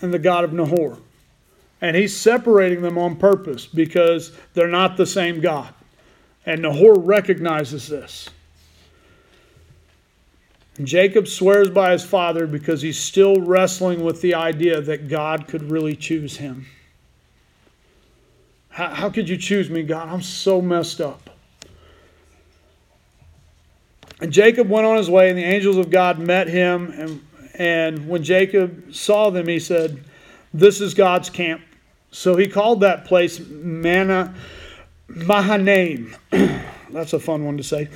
and 0.00 0.12
the 0.12 0.18
God 0.18 0.44
of 0.44 0.52
Nahor. 0.52 0.98
And 1.80 1.96
he's 1.96 2.16
separating 2.16 2.82
them 2.82 2.98
on 2.98 3.16
purpose 3.16 3.66
because 3.66 4.32
they're 4.54 4.68
not 4.68 4.96
the 4.96 5.06
same 5.06 5.40
God. 5.40 5.72
And 6.44 6.62
Nahor 6.62 6.94
recognizes 6.94 7.88
this. 7.88 8.30
Jacob 10.82 11.26
swears 11.26 11.70
by 11.70 11.92
his 11.92 12.04
father 12.04 12.46
because 12.46 12.82
he's 12.82 12.98
still 12.98 13.40
wrestling 13.40 14.04
with 14.04 14.20
the 14.20 14.34
idea 14.34 14.80
that 14.80 15.08
God 15.08 15.48
could 15.48 15.70
really 15.70 15.96
choose 15.96 16.36
him. 16.36 16.66
How, 18.68 18.88
how 18.94 19.10
could 19.10 19.28
you 19.28 19.36
choose 19.36 19.68
me, 19.68 19.82
God? 19.82 20.08
I'm 20.08 20.22
so 20.22 20.62
messed 20.62 21.00
up. 21.00 21.30
And 24.20 24.32
Jacob 24.32 24.68
went 24.68 24.86
on 24.86 24.96
his 24.96 25.10
way, 25.10 25.28
and 25.28 25.38
the 25.38 25.44
angels 25.44 25.76
of 25.76 25.90
God 25.90 26.18
met 26.18 26.48
him. 26.48 26.90
And, 26.92 27.26
and 27.54 28.08
when 28.08 28.22
Jacob 28.22 28.94
saw 28.94 29.30
them, 29.30 29.48
he 29.48 29.58
said, 29.58 30.04
This 30.54 30.80
is 30.80 30.94
God's 30.94 31.28
camp. 31.30 31.62
So 32.10 32.36
he 32.36 32.46
called 32.48 32.80
that 32.80 33.04
place 33.04 33.40
Mana, 33.40 34.34
Mahanaim. 35.08 36.14
That's 36.90 37.12
a 37.12 37.20
fun 37.20 37.44
one 37.44 37.56
to 37.56 37.62
say. 37.62 37.88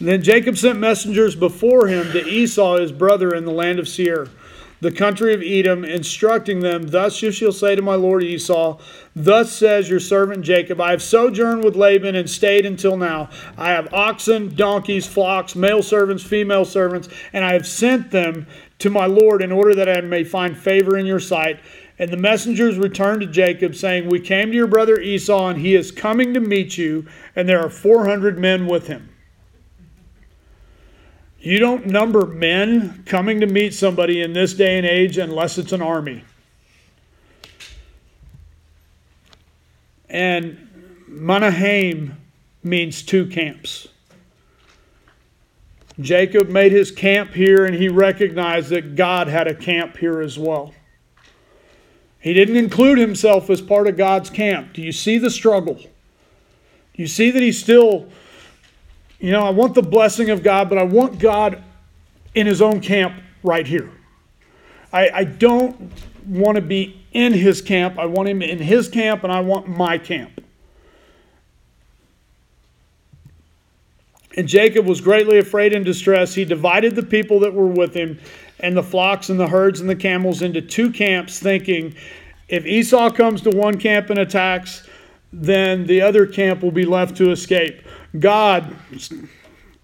Then 0.00 0.22
Jacob 0.22 0.58
sent 0.58 0.78
messengers 0.78 1.34
before 1.34 1.88
him 1.88 2.12
to 2.12 2.24
Esau, 2.26 2.78
his 2.78 2.92
brother, 2.92 3.34
in 3.34 3.44
the 3.44 3.52
land 3.52 3.78
of 3.78 3.88
Seir, 3.88 4.28
the 4.80 4.92
country 4.92 5.32
of 5.32 5.40
Edom, 5.42 5.84
instructing 5.84 6.60
them, 6.60 6.88
Thus 6.88 7.22
you 7.22 7.30
shall 7.30 7.52
say 7.52 7.74
to 7.74 7.82
my 7.82 7.94
lord 7.94 8.22
Esau, 8.22 8.78
Thus 9.14 9.50
says 9.52 9.88
your 9.88 10.00
servant 10.00 10.44
Jacob, 10.44 10.82
I 10.82 10.90
have 10.90 11.02
sojourned 11.02 11.64
with 11.64 11.76
Laban 11.76 12.14
and 12.14 12.28
stayed 12.28 12.66
until 12.66 12.98
now. 12.98 13.30
I 13.56 13.70
have 13.70 13.92
oxen, 13.94 14.54
donkeys, 14.54 15.06
flocks, 15.06 15.56
male 15.56 15.82
servants, 15.82 16.22
female 16.22 16.66
servants, 16.66 17.08
and 17.32 17.42
I 17.42 17.54
have 17.54 17.66
sent 17.66 18.10
them 18.10 18.46
to 18.80 18.90
my 18.90 19.06
lord 19.06 19.40
in 19.40 19.50
order 19.50 19.74
that 19.74 19.88
I 19.88 20.02
may 20.02 20.24
find 20.24 20.56
favor 20.56 20.98
in 20.98 21.06
your 21.06 21.20
sight 21.20 21.58
and 21.98 22.10
the 22.10 22.16
messengers 22.16 22.78
returned 22.78 23.22
to 23.22 23.26
Jacob, 23.26 23.74
saying, 23.74 24.08
We 24.08 24.20
came 24.20 24.50
to 24.50 24.56
your 24.56 24.66
brother 24.66 25.00
Esau, 25.00 25.48
and 25.48 25.60
he 25.60 25.74
is 25.74 25.90
coming 25.90 26.34
to 26.34 26.40
meet 26.40 26.76
you, 26.76 27.06
and 27.34 27.48
there 27.48 27.60
are 27.60 27.70
400 27.70 28.38
men 28.38 28.66
with 28.66 28.86
him. 28.86 29.08
You 31.40 31.58
don't 31.58 31.86
number 31.86 32.26
men 32.26 33.04
coming 33.06 33.40
to 33.40 33.46
meet 33.46 33.72
somebody 33.72 34.20
in 34.20 34.32
this 34.32 34.52
day 34.52 34.78
and 34.78 34.86
age 34.86 35.16
unless 35.16 35.58
it's 35.58 35.72
an 35.72 35.80
army. 35.80 36.24
And 40.08 40.68
Manahaim 41.08 42.14
means 42.62 43.02
two 43.02 43.26
camps. 43.26 43.88
Jacob 46.00 46.48
made 46.50 46.72
his 46.72 46.90
camp 46.90 47.32
here, 47.32 47.64
and 47.64 47.74
he 47.74 47.88
recognized 47.88 48.68
that 48.68 48.96
God 48.96 49.28
had 49.28 49.46
a 49.46 49.54
camp 49.54 49.96
here 49.96 50.20
as 50.20 50.38
well. 50.38 50.74
He 52.26 52.34
didn't 52.34 52.56
include 52.56 52.98
himself 52.98 53.50
as 53.50 53.62
part 53.62 53.86
of 53.86 53.96
God's 53.96 54.30
camp. 54.30 54.72
Do 54.72 54.82
you 54.82 54.90
see 54.90 55.16
the 55.16 55.30
struggle? 55.30 55.74
Do 55.74 55.88
you 56.96 57.06
see 57.06 57.30
that 57.30 57.40
he's 57.40 57.56
still, 57.56 58.08
you 59.20 59.30
know, 59.30 59.42
I 59.46 59.50
want 59.50 59.74
the 59.74 59.82
blessing 59.82 60.30
of 60.30 60.42
God, 60.42 60.68
but 60.68 60.76
I 60.76 60.82
want 60.82 61.20
God 61.20 61.62
in 62.34 62.48
his 62.48 62.60
own 62.60 62.80
camp 62.80 63.14
right 63.44 63.64
here. 63.64 63.92
I, 64.92 65.08
I 65.10 65.22
don't 65.22 65.92
want 66.26 66.56
to 66.56 66.62
be 66.62 67.00
in 67.12 67.32
his 67.32 67.62
camp. 67.62 67.96
I 67.96 68.06
want 68.06 68.28
him 68.28 68.42
in 68.42 68.58
his 68.58 68.88
camp, 68.88 69.22
and 69.22 69.32
I 69.32 69.38
want 69.38 69.68
my 69.68 69.96
camp. 69.96 70.44
And 74.36 74.48
Jacob 74.48 74.84
was 74.84 75.00
greatly 75.00 75.38
afraid 75.38 75.72
and 75.72 75.84
distressed. 75.84 76.34
He 76.34 76.44
divided 76.44 76.96
the 76.96 77.04
people 77.04 77.38
that 77.38 77.54
were 77.54 77.68
with 77.68 77.94
him 77.94 78.18
and 78.60 78.76
the 78.76 78.82
flocks 78.82 79.28
and 79.28 79.38
the 79.38 79.48
herds 79.48 79.80
and 79.80 79.88
the 79.88 79.96
camels 79.96 80.42
into 80.42 80.60
two 80.60 80.90
camps, 80.90 81.38
thinking 81.38 81.94
if 82.48 82.64
Esau 82.64 83.10
comes 83.10 83.42
to 83.42 83.50
one 83.50 83.78
camp 83.78 84.10
and 84.10 84.18
attacks, 84.18 84.88
then 85.32 85.86
the 85.86 86.00
other 86.00 86.26
camp 86.26 86.62
will 86.62 86.70
be 86.70 86.84
left 86.84 87.16
to 87.16 87.30
escape. 87.30 87.82
God 88.18 88.74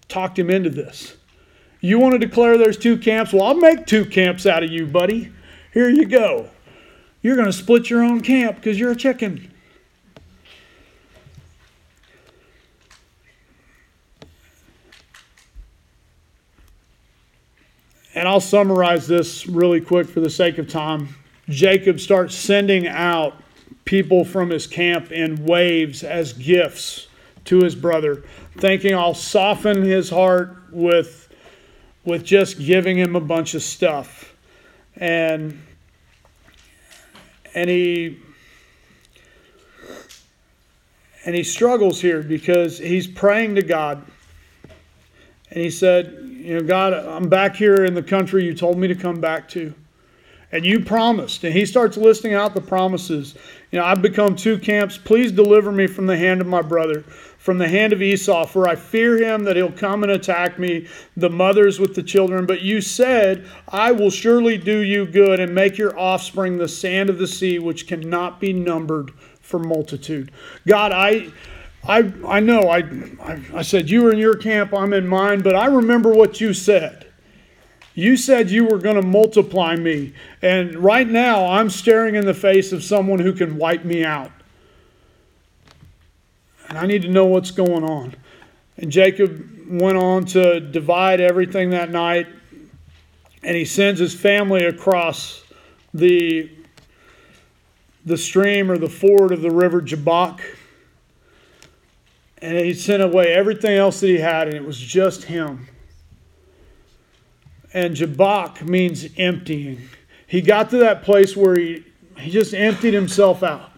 talked 0.07 0.39
him 0.39 0.49
into 0.49 0.69
this. 0.69 1.17
You 1.81 1.99
want 1.99 2.13
to 2.13 2.19
declare 2.19 2.57
there's 2.57 2.77
two 2.77 2.97
camps? 2.97 3.33
Well, 3.33 3.43
I'll 3.43 3.55
make 3.55 3.85
two 3.85 4.05
camps 4.05 4.45
out 4.45 4.63
of 4.63 4.71
you, 4.71 4.85
buddy. 4.85 5.31
Here 5.73 5.89
you 5.89 6.05
go. 6.05 6.49
You're 7.21 7.35
going 7.35 7.47
to 7.47 7.53
split 7.53 7.89
your 7.89 8.03
own 8.03 8.21
camp 8.21 8.55
because 8.55 8.79
you're 8.79 8.91
a 8.91 8.95
chicken. 8.95 9.52
And 18.15 18.27
I'll 18.27 18.41
summarize 18.41 19.07
this 19.07 19.47
really 19.47 19.81
quick 19.81 20.07
for 20.07 20.19
the 20.19 20.29
sake 20.29 20.57
of 20.57 20.69
time. 20.69 21.15
Jacob 21.49 21.99
starts 21.99 22.35
sending 22.35 22.87
out 22.87 23.35
people 23.85 24.23
from 24.23 24.49
his 24.49 24.67
camp 24.67 25.11
in 25.11 25.43
waves 25.45 26.03
as 26.03 26.33
gifts 26.33 27.07
to 27.45 27.59
his 27.61 27.75
brother, 27.75 28.23
thinking 28.57 28.95
I'll 28.95 29.13
soften 29.13 29.81
his 29.81 30.09
heart 30.09 30.55
with, 30.71 31.33
with 32.05 32.23
just 32.23 32.59
giving 32.59 32.97
him 32.97 33.15
a 33.15 33.19
bunch 33.19 33.55
of 33.55 33.63
stuff. 33.63 34.35
And, 34.95 35.59
and 37.55 37.69
he 37.69 38.19
and 41.25 41.35
he 41.35 41.43
struggles 41.43 42.01
here 42.01 42.21
because 42.21 42.77
he's 42.77 43.07
praying 43.07 43.55
to 43.55 43.61
God 43.61 44.05
And 45.53 45.61
he 45.61 45.69
said, 45.69 46.17
You 46.31 46.55
know, 46.55 46.63
God, 46.63 46.93
I'm 46.93 47.29
back 47.29 47.55
here 47.55 47.85
in 47.85 47.93
the 47.93 48.01
country 48.01 48.43
you 48.43 48.55
told 48.55 48.77
me 48.77 48.87
to 48.87 48.95
come 48.95 49.21
back 49.21 49.47
to. 49.49 49.73
And 50.51 50.65
you 50.65 50.83
promised. 50.83 51.43
And 51.43 51.53
he 51.53 51.65
starts 51.65 51.95
listing 51.95 52.33
out 52.33 52.55
the 52.55 52.61
promises. 52.61 53.35
You 53.71 53.79
know, 53.79 53.85
I've 53.85 54.01
become 54.01 54.35
two 54.35 54.57
camps. 54.57 54.97
Please 54.97 55.31
deliver 55.31 55.71
me 55.71 55.85
from 55.85 56.07
the 56.07 56.17
hand 56.17 56.41
of 56.41 56.47
my 56.47 56.63
brother, 56.63 57.01
from 57.37 57.59
the 57.59 57.67
hand 57.67 57.93
of 57.93 58.01
Esau, 58.01 58.47
for 58.47 58.67
I 58.67 58.75
fear 58.75 59.17
him 59.17 59.43
that 59.43 59.55
he'll 59.55 59.71
come 59.71 60.01
and 60.01 60.11
attack 60.11 60.57
me, 60.57 60.87
the 61.15 61.29
mothers 61.29 61.79
with 61.79 61.93
the 61.93 62.03
children. 62.03 62.47
But 62.47 62.61
you 62.61 62.81
said, 62.81 63.47
I 63.67 63.91
will 63.91 64.11
surely 64.11 64.57
do 64.57 64.79
you 64.79 65.05
good 65.05 65.39
and 65.39 65.53
make 65.53 65.77
your 65.77 65.97
offspring 65.99 66.57
the 66.57 66.67
sand 66.67 67.11
of 67.11 67.19
the 67.19 67.27
sea, 67.27 67.59
which 67.59 67.87
cannot 67.87 68.39
be 68.39 68.53
numbered 68.53 69.11
for 69.39 69.59
multitude. 69.59 70.31
God, 70.65 70.91
I. 70.91 71.31
I, 71.85 72.13
I 72.25 72.39
know 72.39 72.69
I, 72.69 72.79
I, 73.21 73.41
I 73.55 73.61
said 73.61 73.89
you 73.89 74.03
were 74.03 74.13
in 74.13 74.17
your 74.17 74.35
camp, 74.35 74.73
I'm 74.73 74.93
in 74.93 75.07
mine, 75.07 75.41
but 75.41 75.55
I 75.55 75.65
remember 75.65 76.11
what 76.11 76.39
you 76.39 76.53
said. 76.53 77.07
You 77.93 78.17
said 78.17 78.49
you 78.49 78.65
were 78.65 78.79
going 78.79 78.95
to 78.95 79.05
multiply 79.05 79.75
me. 79.75 80.13
And 80.41 80.75
right 80.75 81.07
now, 81.07 81.45
I'm 81.45 81.69
staring 81.69 82.15
in 82.15 82.25
the 82.25 82.33
face 82.33 82.71
of 82.71 82.83
someone 82.83 83.19
who 83.19 83.33
can 83.33 83.57
wipe 83.57 83.83
me 83.83 84.03
out. 84.03 84.31
And 86.69 86.77
I 86.77 86.87
need 86.87 87.03
to 87.03 87.09
know 87.09 87.25
what's 87.25 87.51
going 87.51 87.83
on. 87.83 88.15
And 88.77 88.91
Jacob 88.91 89.47
went 89.69 89.97
on 89.97 90.25
to 90.27 90.59
divide 90.59 91.21
everything 91.21 91.69
that 91.71 91.91
night. 91.91 92.27
And 93.43 93.55
he 93.55 93.65
sends 93.65 93.99
his 93.99 94.15
family 94.15 94.65
across 94.65 95.43
the, 95.93 96.49
the 98.05 98.17
stream 98.17 98.71
or 98.71 98.77
the 98.77 98.89
ford 98.89 99.31
of 99.31 99.41
the 99.41 99.51
river 99.51 99.81
Jabbok 99.81 100.39
and 102.43 102.57
he 102.57 102.73
sent 102.73 103.01
away 103.01 103.33
everything 103.33 103.77
else 103.77 104.01
that 104.01 104.07
he 104.07 104.17
had, 104.17 104.49
and 104.49 104.57
it 104.57 104.65
was 104.65 104.77
just 104.77 105.23
him. 105.23 105.65
And 107.73 107.95
Jabbok 107.95 108.61
means 108.63 109.07
emptying. 109.17 109.87
He 110.27 110.41
got 110.41 110.69
to 110.71 110.77
that 110.79 111.03
place 111.03 111.37
where 111.37 111.55
he, 111.55 111.85
he 112.19 112.29
just 112.29 112.53
emptied 112.53 112.93
himself 112.93 113.43
out. 113.43 113.71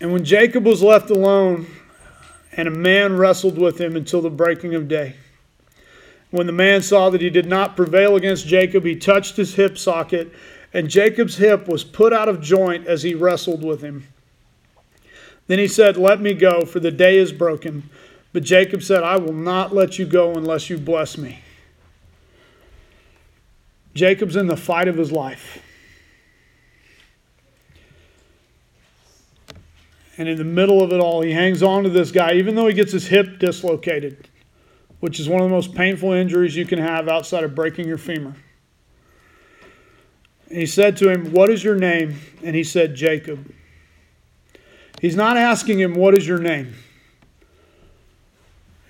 And 0.00 0.12
when 0.12 0.24
Jacob 0.24 0.66
was 0.66 0.82
left 0.82 1.10
alone, 1.10 1.68
and 2.56 2.66
a 2.66 2.72
man 2.72 3.16
wrestled 3.16 3.56
with 3.56 3.80
him 3.80 3.94
until 3.94 4.20
the 4.20 4.30
breaking 4.30 4.74
of 4.74 4.88
day. 4.88 5.14
When 6.32 6.48
the 6.48 6.52
man 6.52 6.82
saw 6.82 7.08
that 7.10 7.20
he 7.20 7.30
did 7.30 7.46
not 7.46 7.76
prevail 7.76 8.16
against 8.16 8.48
Jacob, 8.48 8.84
he 8.84 8.96
touched 8.96 9.36
his 9.36 9.54
hip 9.54 9.78
socket, 9.78 10.32
and 10.74 10.88
Jacob's 10.88 11.36
hip 11.36 11.68
was 11.68 11.84
put 11.84 12.12
out 12.12 12.28
of 12.28 12.42
joint 12.42 12.88
as 12.88 13.04
he 13.04 13.14
wrestled 13.14 13.64
with 13.64 13.80
him. 13.80 14.08
Then 15.48 15.58
he 15.58 15.66
said, 15.66 15.96
Let 15.96 16.20
me 16.20 16.34
go, 16.34 16.64
for 16.64 16.78
the 16.78 16.92
day 16.92 17.18
is 17.18 17.32
broken. 17.32 17.90
But 18.32 18.44
Jacob 18.44 18.82
said, 18.82 19.02
I 19.02 19.16
will 19.16 19.32
not 19.32 19.74
let 19.74 19.98
you 19.98 20.06
go 20.06 20.34
unless 20.34 20.70
you 20.70 20.78
bless 20.78 21.18
me. 21.18 21.40
Jacob's 23.94 24.36
in 24.36 24.46
the 24.46 24.56
fight 24.56 24.86
of 24.86 24.96
his 24.96 25.10
life. 25.10 25.60
And 30.18 30.28
in 30.28 30.36
the 30.36 30.44
middle 30.44 30.82
of 30.82 30.92
it 30.92 31.00
all, 31.00 31.22
he 31.22 31.32
hangs 31.32 31.62
on 31.62 31.84
to 31.84 31.88
this 31.88 32.10
guy, 32.10 32.34
even 32.34 32.54
though 32.54 32.66
he 32.66 32.74
gets 32.74 32.92
his 32.92 33.06
hip 33.06 33.38
dislocated, 33.38 34.28
which 35.00 35.18
is 35.18 35.28
one 35.28 35.40
of 35.40 35.48
the 35.48 35.54
most 35.54 35.74
painful 35.74 36.12
injuries 36.12 36.56
you 36.56 36.66
can 36.66 36.78
have 36.78 37.08
outside 37.08 37.44
of 37.44 37.54
breaking 37.54 37.86
your 37.86 37.98
femur. 37.98 38.34
And 40.48 40.58
he 40.58 40.66
said 40.66 40.96
to 40.98 41.08
him, 41.08 41.32
What 41.32 41.50
is 41.50 41.64
your 41.64 41.76
name? 41.76 42.18
And 42.42 42.54
he 42.54 42.64
said, 42.64 42.94
Jacob. 42.94 43.52
He's 45.00 45.16
not 45.16 45.36
asking 45.36 45.78
him, 45.78 45.94
What 45.94 46.14
is 46.14 46.26
your 46.26 46.38
name? 46.38 46.74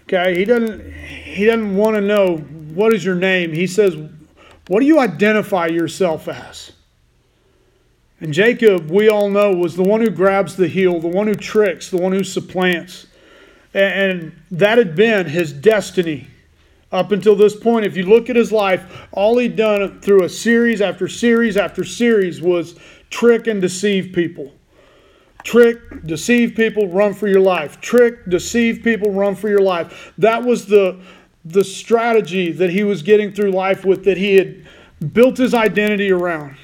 Okay, 0.05 0.39
he 0.39 0.45
doesn't 0.45 0.93
he 0.93 1.45
doesn't 1.45 1.77
want 1.77 1.97
to 1.97 2.01
know 2.01 2.39
what 2.39 2.95
is 2.95 3.05
your 3.05 3.15
name. 3.15 3.53
He 3.53 3.67
says, 3.67 3.95
What 4.69 4.81
do 4.81 4.87
you 4.87 4.99
identify 4.99 5.67
yourself 5.67 6.29
as? 6.29 6.73
And 8.21 8.33
Jacob, 8.33 8.91
we 8.91 9.09
all 9.09 9.31
know, 9.31 9.53
was 9.53 9.77
the 9.77 9.85
one 9.85 10.01
who 10.01 10.11
grabs 10.11 10.57
the 10.57 10.67
heel, 10.67 10.99
the 10.99 11.09
one 11.09 11.29
who 11.29 11.35
tricks, 11.35 11.91
the 11.91 11.99
one 11.99 12.13
who 12.13 12.25
supplants. 12.25 13.07
And 13.75 14.33
that 14.51 14.79
had 14.79 14.97
been 14.97 15.27
his 15.27 15.53
destiny 15.53 16.27
up 16.91 17.13
until 17.13 17.37
this 17.37 17.55
point. 17.55 17.87
If 17.87 17.97
you 17.97 18.05
look 18.05 18.29
at 18.29 18.35
his 18.35 18.51
life, 18.51 19.07
all 19.13 19.39
he'd 19.39 19.57
done 19.57 20.01
through 20.01 20.25
a 20.25 20.29
series 20.29 20.81
after 20.81 21.07
series 21.07 21.57
after 21.57 21.85
series 21.85 22.41
was 22.41 22.77
trick 23.11 23.47
and 23.47 23.61
deceive 23.61 24.13
people. 24.13 24.53
Trick, 25.49 26.05
deceive 26.05 26.55
people, 26.55 26.89
run 26.89 27.15
for 27.15 27.27
your 27.27 27.41
life. 27.41 27.81
Trick, 27.81 28.29
deceive 28.29 28.85
people, 28.85 29.13
run 29.13 29.35
for 29.35 29.49
your 29.49 29.63
life. 29.63 30.13
That 30.19 30.45
was 30.45 30.67
the, 30.67 31.01
the 31.43 31.65
strategy 31.65 32.53
that 32.53 32.69
he 32.69 32.85
was 32.85 33.01
getting 33.01 33.33
through 33.33 33.53
life 33.53 33.83
with, 33.83 34.05
that 34.05 34.19
he 34.19 34.35
had 34.35 34.67
built 35.15 35.39
his 35.39 35.55
identity 35.55 36.13
around. 36.13 36.59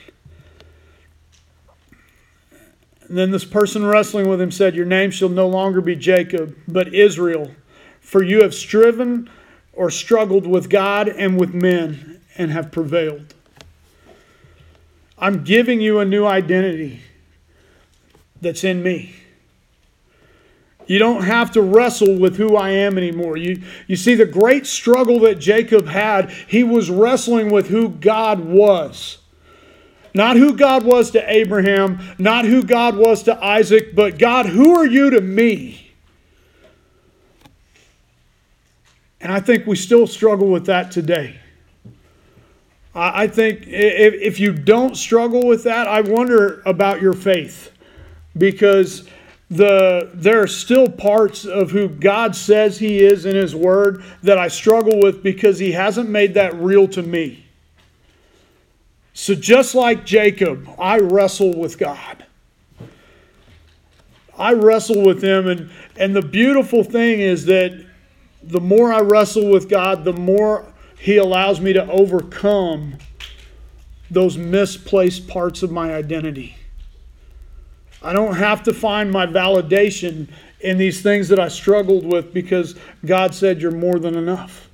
And 3.08 3.16
then 3.16 3.30
this 3.30 3.46
person 3.46 3.86
wrestling 3.86 4.28
with 4.28 4.38
him 4.38 4.50
said, 4.50 4.76
Your 4.76 4.84
name 4.84 5.10
shall 5.10 5.30
no 5.30 5.48
longer 5.48 5.80
be 5.80 5.96
Jacob, 5.96 6.54
but 6.68 6.92
Israel, 6.92 7.52
for 8.02 8.22
you 8.22 8.42
have 8.42 8.54
striven 8.54 9.30
or 9.72 9.90
struggled 9.90 10.46
with 10.46 10.68
God 10.68 11.08
and 11.08 11.40
with 11.40 11.54
men 11.54 12.20
and 12.36 12.50
have 12.50 12.70
prevailed. 12.70 13.32
I'm 15.16 15.42
giving 15.42 15.80
you 15.80 16.00
a 16.00 16.04
new 16.04 16.26
identity 16.26 17.00
that's 18.44 18.62
in 18.62 18.83
me. 18.83 19.16
You 20.87 20.98
don't 20.98 21.24
have 21.24 21.50
to 21.52 21.62
wrestle 21.62 22.18
with 22.18 22.37
who 22.37 22.57
I 22.57 22.70
am 22.70 22.98
anymore. 22.98 23.37
You, 23.37 23.62
you 23.87 23.96
see, 23.96 24.14
the 24.14 24.26
great 24.26 24.66
struggle 24.66 25.20
that 25.20 25.38
Jacob 25.38 25.87
had, 25.87 26.30
he 26.30 26.62
was 26.62 26.90
wrestling 26.90 27.50
with 27.50 27.68
who 27.68 27.88
God 27.88 28.40
was. 28.40 29.18
Not 30.12 30.37
who 30.37 30.57
God 30.57 30.85
was 30.85 31.11
to 31.12 31.30
Abraham, 31.30 32.00
not 32.18 32.44
who 32.44 32.62
God 32.62 32.96
was 32.96 33.24
to 33.24 33.44
Isaac, 33.44 33.94
but 33.94 34.18
God, 34.18 34.46
who 34.46 34.76
are 34.76 34.87
you 34.87 35.11
to 35.11 35.20
me? 35.20 35.92
And 39.20 39.33
I 39.33 39.40
think 39.40 39.66
we 39.66 39.74
still 39.74 40.07
struggle 40.07 40.48
with 40.48 40.66
that 40.66 40.92
today. 40.92 41.40
I 42.94 43.26
think 43.26 43.64
if 43.66 44.38
you 44.38 44.52
don't 44.52 44.96
struggle 44.96 45.44
with 45.44 45.64
that, 45.64 45.88
I 45.88 46.02
wonder 46.02 46.62
about 46.64 47.02
your 47.02 47.14
faith 47.14 47.73
because 48.36 49.08
the 49.50 50.10
there 50.14 50.42
are 50.42 50.46
still 50.46 50.88
parts 50.88 51.44
of 51.44 51.70
who 51.70 51.88
God 51.88 52.34
says 52.34 52.78
he 52.78 53.02
is 53.04 53.26
in 53.26 53.36
his 53.36 53.54
word 53.54 54.02
that 54.22 54.38
I 54.38 54.48
struggle 54.48 55.00
with 55.00 55.22
because 55.22 55.58
he 55.58 55.72
hasn't 55.72 56.08
made 56.08 56.34
that 56.34 56.54
real 56.54 56.88
to 56.88 57.02
me. 57.02 57.44
So 59.12 59.34
just 59.34 59.74
like 59.74 60.04
Jacob, 60.04 60.68
I 60.78 60.98
wrestle 60.98 61.56
with 61.56 61.78
God. 61.78 62.24
I 64.36 64.54
wrestle 64.54 65.04
with 65.04 65.22
him 65.22 65.46
and 65.46 65.70
and 65.96 66.16
the 66.16 66.22
beautiful 66.22 66.82
thing 66.82 67.20
is 67.20 67.44
that 67.46 67.86
the 68.42 68.60
more 68.60 68.92
I 68.92 69.00
wrestle 69.00 69.50
with 69.50 69.68
God, 69.68 70.04
the 70.04 70.12
more 70.12 70.66
he 70.98 71.18
allows 71.18 71.60
me 71.60 71.72
to 71.74 71.90
overcome 71.90 72.96
those 74.10 74.36
misplaced 74.36 75.28
parts 75.28 75.62
of 75.62 75.70
my 75.70 75.94
identity. 75.94 76.56
I 78.04 78.12
don't 78.12 78.36
have 78.36 78.62
to 78.64 78.74
find 78.74 79.10
my 79.10 79.26
validation 79.26 80.28
in 80.60 80.76
these 80.76 81.02
things 81.02 81.28
that 81.28 81.40
I 81.40 81.48
struggled 81.48 82.04
with 82.04 82.34
because 82.34 82.76
God 83.04 83.34
said, 83.34 83.60
You're 83.60 83.70
more 83.70 83.98
than 83.98 84.14
enough. 84.14 84.68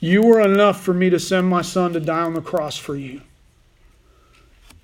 You 0.00 0.22
were 0.22 0.40
enough 0.40 0.82
for 0.82 0.92
me 0.92 1.10
to 1.10 1.20
send 1.20 1.46
my 1.46 1.62
son 1.62 1.92
to 1.92 2.00
die 2.00 2.22
on 2.22 2.34
the 2.34 2.40
cross 2.40 2.76
for 2.76 2.96
you. 2.96 3.22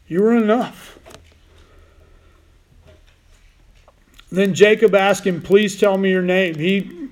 You 0.07 0.23
were 0.23 0.37
enough. 0.37 0.99
Then 4.31 4.55
Jacob 4.55 4.95
asked 4.95 5.27
him, 5.27 5.43
Please 5.43 5.79
tell 5.79 5.99
me 5.99 6.11
your 6.11 6.23
name. 6.23 6.55
He, 6.55 7.09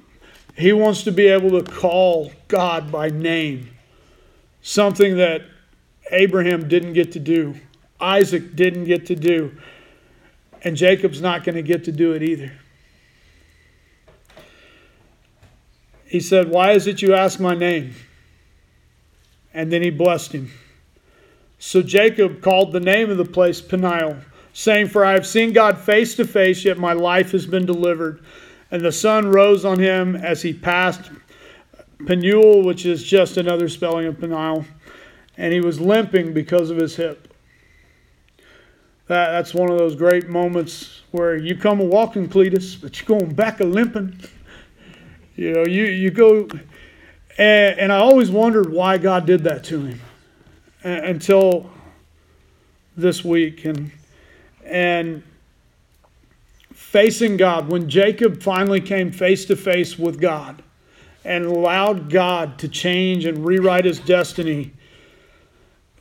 he 0.56 0.72
wants 0.72 1.02
to 1.04 1.11
be 1.11 1.26
able 1.26 1.61
to 1.61 1.68
call 1.68 2.32
God 2.46 2.92
by 2.92 3.09
name, 3.09 3.70
something 4.62 5.16
that 5.16 5.42
Abraham 6.12 6.68
didn't 6.68 6.92
get 6.92 7.12
to 7.12 7.18
do, 7.18 7.56
Isaac 8.00 8.54
didn't 8.54 8.85
get 8.85 9.06
to 9.06 9.16
do. 9.16 9.56
And 10.66 10.76
Jacob's 10.76 11.20
not 11.20 11.44
going 11.44 11.55
to 11.55 11.62
get 11.62 11.85
to 11.85 11.92
do 11.92 12.14
it 12.14 12.24
either. 12.24 12.50
He 16.07 16.18
said, 16.18 16.50
Why 16.50 16.72
is 16.72 16.88
it 16.88 17.00
you 17.00 17.14
ask 17.14 17.38
my 17.38 17.55
name? 17.55 17.94
And 19.55 19.72
then 19.72 19.81
he 19.81 19.90
blessed 19.90 20.33
him. 20.33 20.50
So 21.61 21.83
Jacob 21.83 22.42
called 22.42 22.72
the 22.72 22.81
name 22.81 23.11
of 23.11 23.16
the 23.16 23.24
place 23.24 23.61
Peniel, 23.61 24.16
saying, 24.55 24.88
For 24.88 25.05
I 25.05 25.12
have 25.12 25.24
seen 25.24 25.52
God 25.52 25.79
face 25.79 26.16
to 26.16 26.26
face, 26.26 26.64
yet 26.64 26.79
my 26.79 26.94
life 26.94 27.31
has 27.31 27.46
been 27.46 27.64
delivered. 27.64 28.24
And 28.72 28.83
the 28.83 28.90
sun 28.90 29.29
rose 29.29 29.64
on 29.64 29.79
him 29.79 30.16
as 30.16 30.42
he 30.42 30.52
passed 30.52 31.12
Penuel, 32.09 32.64
which 32.64 32.85
is 32.85 33.05
just 33.05 33.37
another 33.37 33.68
spelling 33.68 34.07
of 34.07 34.18
Peniel, 34.18 34.64
and 35.37 35.52
he 35.52 35.61
was 35.61 35.81
limping 35.81 36.33
because 36.33 36.70
of 36.70 36.79
his 36.79 36.96
hip. 36.96 37.36
That, 39.09 39.31
that's 39.31 39.55
one 39.55 39.71
of 39.71 39.79
those 39.79 39.95
great 39.95 40.29
moments 40.29 41.03
where 41.12 41.37
you 41.37 41.57
come 41.57 41.81
a 41.81 41.85
walking, 41.85 42.29
Cletus, 42.29 42.81
but 42.81 42.99
you're 42.99 43.19
going 43.19 43.35
back 43.35 43.61
a 43.61 43.64
limping. 43.64 44.19
You 45.38 45.53
know, 45.53 45.66
you, 45.66 45.85
you 45.85 46.11
go, 46.11 46.49
and, 47.37 47.79
and 47.79 47.92
I 47.92 47.99
always 47.99 48.31
wondered 48.31 48.73
why 48.73 48.97
God 48.97 49.27
did 49.27 49.45
that 49.45 49.64
to 49.64 49.85
him 49.85 50.01
until 50.83 51.71
this 52.97 53.23
week. 53.23 53.66
And, 53.66 53.90
and 54.64 55.23
facing 56.73 57.37
God, 57.37 57.69
when 57.69 57.90
Jacob 57.90 58.42
finally 58.42 58.81
came 58.81 59.12
face 59.12 59.45
to 59.45 59.57
face 59.57 59.99
with 59.99 60.19
God 60.19 60.62
and 61.23 61.45
allowed 61.45 62.09
God 62.09 62.59
to 62.61 62.69
change 62.69 63.27
and 63.27 63.45
rewrite 63.45 63.85
his 63.85 64.01
destiny, 64.01 64.73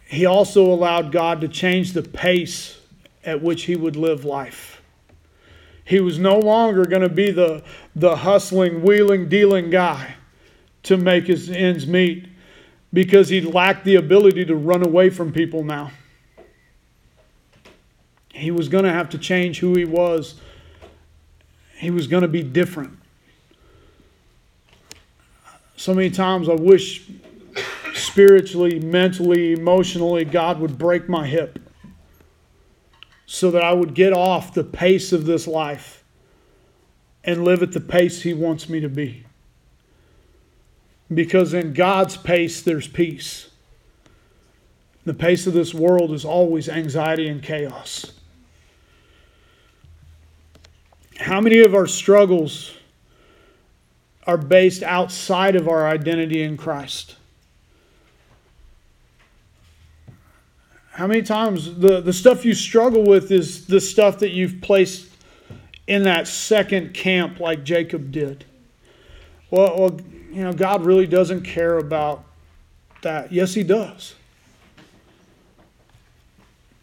he 0.08 0.26
also 0.26 0.64
allowed 0.64 1.12
God 1.12 1.42
to 1.42 1.50
change 1.50 1.92
the 1.92 2.04
pace 2.04 2.80
at 3.26 3.42
which 3.42 3.64
he 3.64 3.76
would 3.76 3.96
live 3.96 4.24
life. 4.24 4.82
He 5.84 6.00
was 6.00 6.18
no 6.18 6.40
longer 6.40 6.86
going 6.86 7.04
to 7.04 7.10
be 7.10 7.32
the, 7.32 7.64
the 7.96 8.16
hustling, 8.16 8.82
wheeling, 8.82 9.30
dealing 9.30 9.70
guy 9.70 10.16
to 10.84 10.98
make 10.98 11.28
his 11.28 11.50
ends 11.50 11.86
meet 11.86 12.28
because 12.92 13.30
he 13.30 13.42
lacked 13.42 13.86
the 13.86 13.96
ability 13.96 14.46
to 14.46 14.56
run 14.56 14.84
away 14.84 15.10
from 15.10 15.32
people 15.32 15.64
now. 15.64 15.92
He 18.34 18.52
was 18.52 18.68
going 18.68 18.84
to 18.84 18.92
have 18.92 19.10
to 19.12 19.18
change 19.18 19.60
who 19.60 19.76
he 19.76 19.86
was, 19.86 20.40
he 21.78 21.92
was 21.92 22.08
going 22.08 22.24
to 22.24 22.28
be 22.28 22.44
different. 22.44 22.98
So 25.78 25.94
many 25.94 26.10
times 26.10 26.50
I 26.50 26.54
wish 26.54 27.08
spiritually, 27.94 28.80
mentally, 28.80 29.54
emotionally, 29.54 30.26
God 30.26 30.60
would 30.60 30.78
break 30.78 31.08
my 31.08 31.28
hip 31.28 31.60
so 33.26 33.52
that 33.52 33.64
I 33.64 33.74
would 33.74 33.94
get 33.94 34.14
off 34.14 34.54
the 34.54 34.64
pace 34.64 35.12
of 35.12 35.26
this 35.26 35.48
life 35.48 36.04
and 37.24 37.44
live 37.44 37.64
at 37.64 37.72
the 37.72 37.80
pace 37.80 38.22
He 38.22 38.34
wants 38.34 38.70
me 38.70 38.80
to 38.80 38.90
be. 38.90 39.26
Because 41.14 41.54
in 41.54 41.74
God's 41.74 42.18
pace, 42.18 42.62
there's 42.62 42.88
peace. 42.88 43.50
The 45.06 45.14
pace 45.14 45.46
of 45.46 45.54
this 45.54 45.74
world 45.74 46.12
is 46.12 46.26
always 46.26 46.68
anxiety 46.68 47.28
and 47.28 47.42
chaos. 47.42 48.12
How 51.20 51.40
many 51.40 51.60
of 51.60 51.76
our 51.76 51.88
struggles 51.88 52.74
are 54.28 54.38
based 54.38 54.84
outside 54.84 55.56
of 55.56 55.68
our 55.68 55.88
identity 55.88 56.42
in 56.42 56.58
Christ? 56.58 57.16
How 60.96 61.08
many 61.08 61.24
times 61.24 61.76
the, 61.78 62.00
the 62.00 62.14
stuff 62.14 62.46
you 62.46 62.54
struggle 62.54 63.04
with 63.04 63.30
is 63.30 63.66
the 63.66 63.82
stuff 63.82 64.20
that 64.20 64.30
you've 64.30 64.62
placed 64.62 65.10
in 65.88 66.04
that 66.04 66.26
second 66.26 66.94
camp 66.94 67.42
like 67.42 67.66
Jacob 67.66 68.14
did? 68.14 68.46
Well, 69.52 69.78
well, 69.78 70.00
you 70.32 70.42
know, 70.42 70.54
God 70.54 70.86
really 70.86 71.06
doesn't 71.06 71.42
care 71.42 71.80
about 71.80 72.24
that. 73.02 73.30
Yes, 73.30 73.54
He 73.54 73.62
does. 73.62 74.16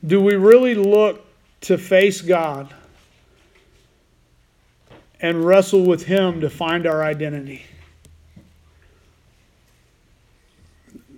Do 0.06 0.20
we 0.20 0.34
really 0.34 0.74
look 0.74 1.24
to 1.62 1.78
face 1.78 2.20
God 2.20 2.74
and 5.22 5.42
wrestle 5.42 5.86
with 5.86 6.04
Him 6.04 6.42
to 6.42 6.50
find 6.50 6.86
our 6.86 7.02
identity? 7.02 7.62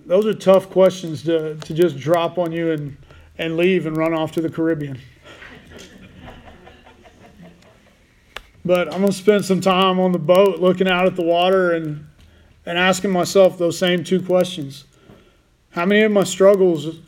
Those 0.06 0.26
are 0.26 0.34
tough 0.34 0.70
questions 0.70 1.22
to, 1.24 1.56
to 1.56 1.74
just 1.74 1.98
drop 1.98 2.38
on 2.38 2.52
you 2.52 2.72
and, 2.72 2.96
and 3.38 3.56
leave 3.56 3.86
and 3.86 3.96
run 3.96 4.12
off 4.12 4.32
to 4.32 4.40
the 4.40 4.50
Caribbean. 4.50 4.98
but 8.64 8.92
I'm 8.92 9.00
going 9.00 9.12
to 9.12 9.16
spend 9.16 9.44
some 9.44 9.60
time 9.60 9.98
on 9.98 10.12
the 10.12 10.18
boat 10.18 10.60
looking 10.60 10.88
out 10.88 11.06
at 11.06 11.16
the 11.16 11.22
water 11.22 11.72
and, 11.72 12.06
and 12.66 12.78
asking 12.78 13.10
myself 13.10 13.56
those 13.56 13.78
same 13.78 14.04
two 14.04 14.22
questions. 14.22 14.84
How 15.70 15.86
many 15.86 16.02
of 16.02 16.12
my 16.12 16.24
struggles 16.24 17.00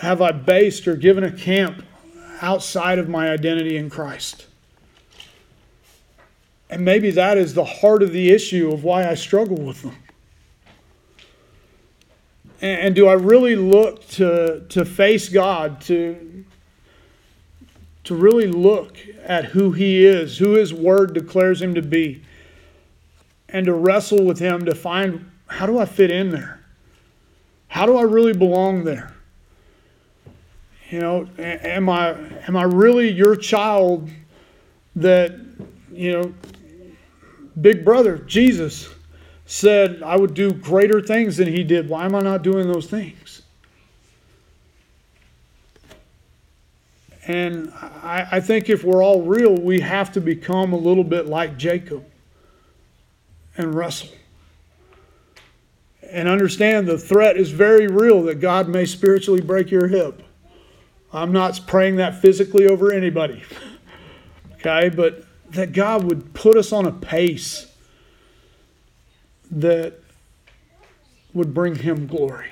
have 0.00 0.22
I 0.22 0.32
based 0.32 0.88
or 0.88 0.96
given 0.96 1.24
a 1.24 1.32
camp 1.32 1.84
outside 2.40 2.98
of 2.98 3.08
my 3.08 3.30
identity 3.30 3.76
in 3.76 3.90
Christ? 3.90 4.46
And 6.70 6.84
maybe 6.84 7.10
that 7.12 7.38
is 7.38 7.54
the 7.54 7.64
heart 7.64 8.02
of 8.02 8.12
the 8.12 8.30
issue 8.30 8.70
of 8.70 8.84
why 8.84 9.08
I 9.08 9.14
struggle 9.14 9.56
with 9.56 9.82
them. 9.82 9.96
And, 12.60 12.94
do 12.94 13.06
I 13.06 13.12
really 13.12 13.54
look 13.54 14.06
to, 14.08 14.64
to 14.68 14.84
face 14.84 15.28
God, 15.28 15.80
to, 15.82 16.44
to 18.04 18.16
really 18.16 18.48
look 18.48 18.98
at 19.22 19.44
who 19.46 19.72
He 19.72 20.04
is, 20.04 20.38
who 20.38 20.54
His 20.54 20.74
Word 20.74 21.14
declares 21.14 21.62
Him 21.62 21.74
to 21.74 21.82
be, 21.82 22.22
and 23.48 23.66
to 23.66 23.72
wrestle 23.72 24.24
with 24.24 24.40
Him 24.40 24.64
to 24.64 24.74
find 24.74 25.30
how 25.46 25.66
do 25.66 25.78
I 25.78 25.86
fit 25.86 26.10
in 26.10 26.30
there? 26.30 26.60
How 27.68 27.86
do 27.86 27.96
I 27.96 28.02
really 28.02 28.32
belong 28.32 28.84
there? 28.84 29.14
You 30.90 31.00
know, 31.00 31.28
am 31.38 31.88
I 31.88 32.16
am 32.46 32.56
I 32.56 32.62
really 32.62 33.10
your 33.10 33.36
child 33.36 34.10
that, 34.96 35.38
you 35.92 36.12
know, 36.12 36.34
big 37.60 37.84
brother, 37.84 38.18
Jesus, 38.18 38.88
said 39.48 40.02
I 40.02 40.14
would 40.14 40.34
do 40.34 40.52
greater 40.52 41.00
things 41.00 41.38
than 41.38 41.48
he 41.48 41.64
did. 41.64 41.88
Why 41.88 42.04
am 42.04 42.14
I 42.14 42.20
not 42.20 42.42
doing 42.42 42.70
those 42.70 42.86
things? 42.86 43.42
And 47.26 47.72
I, 47.74 48.28
I, 48.32 48.40
think 48.40 48.68
if 48.68 48.84
we're 48.84 49.02
all 49.02 49.22
real, 49.22 49.54
we 49.54 49.80
have 49.80 50.12
to 50.12 50.20
become 50.20 50.72
a 50.72 50.78
little 50.78 51.04
bit 51.04 51.26
like 51.26 51.56
Jacob 51.56 52.04
and 53.56 53.74
wrestle. 53.74 54.10
And 56.02 56.28
understand 56.28 56.86
the 56.86 56.98
threat 56.98 57.36
is 57.36 57.50
very 57.50 57.86
real 57.86 58.22
that 58.24 58.36
God 58.36 58.68
may 58.68 58.84
spiritually 58.86 59.42
break 59.42 59.70
your 59.70 59.88
hip. 59.88 60.22
I'm 61.12 61.32
not 61.32 61.60
praying 61.66 61.96
that 61.96 62.20
physically 62.20 62.66
over 62.66 62.92
anybody. 62.92 63.42
okay? 64.54 64.90
But 64.90 65.24
that 65.50 65.72
God 65.72 66.04
would 66.04 66.34
put 66.34 66.56
us 66.56 66.72
on 66.72 66.86
a 66.86 66.92
pace 66.92 67.67
that 69.50 69.94
would 71.34 71.54
bring 71.54 71.74
him 71.76 72.06
glory. 72.06 72.48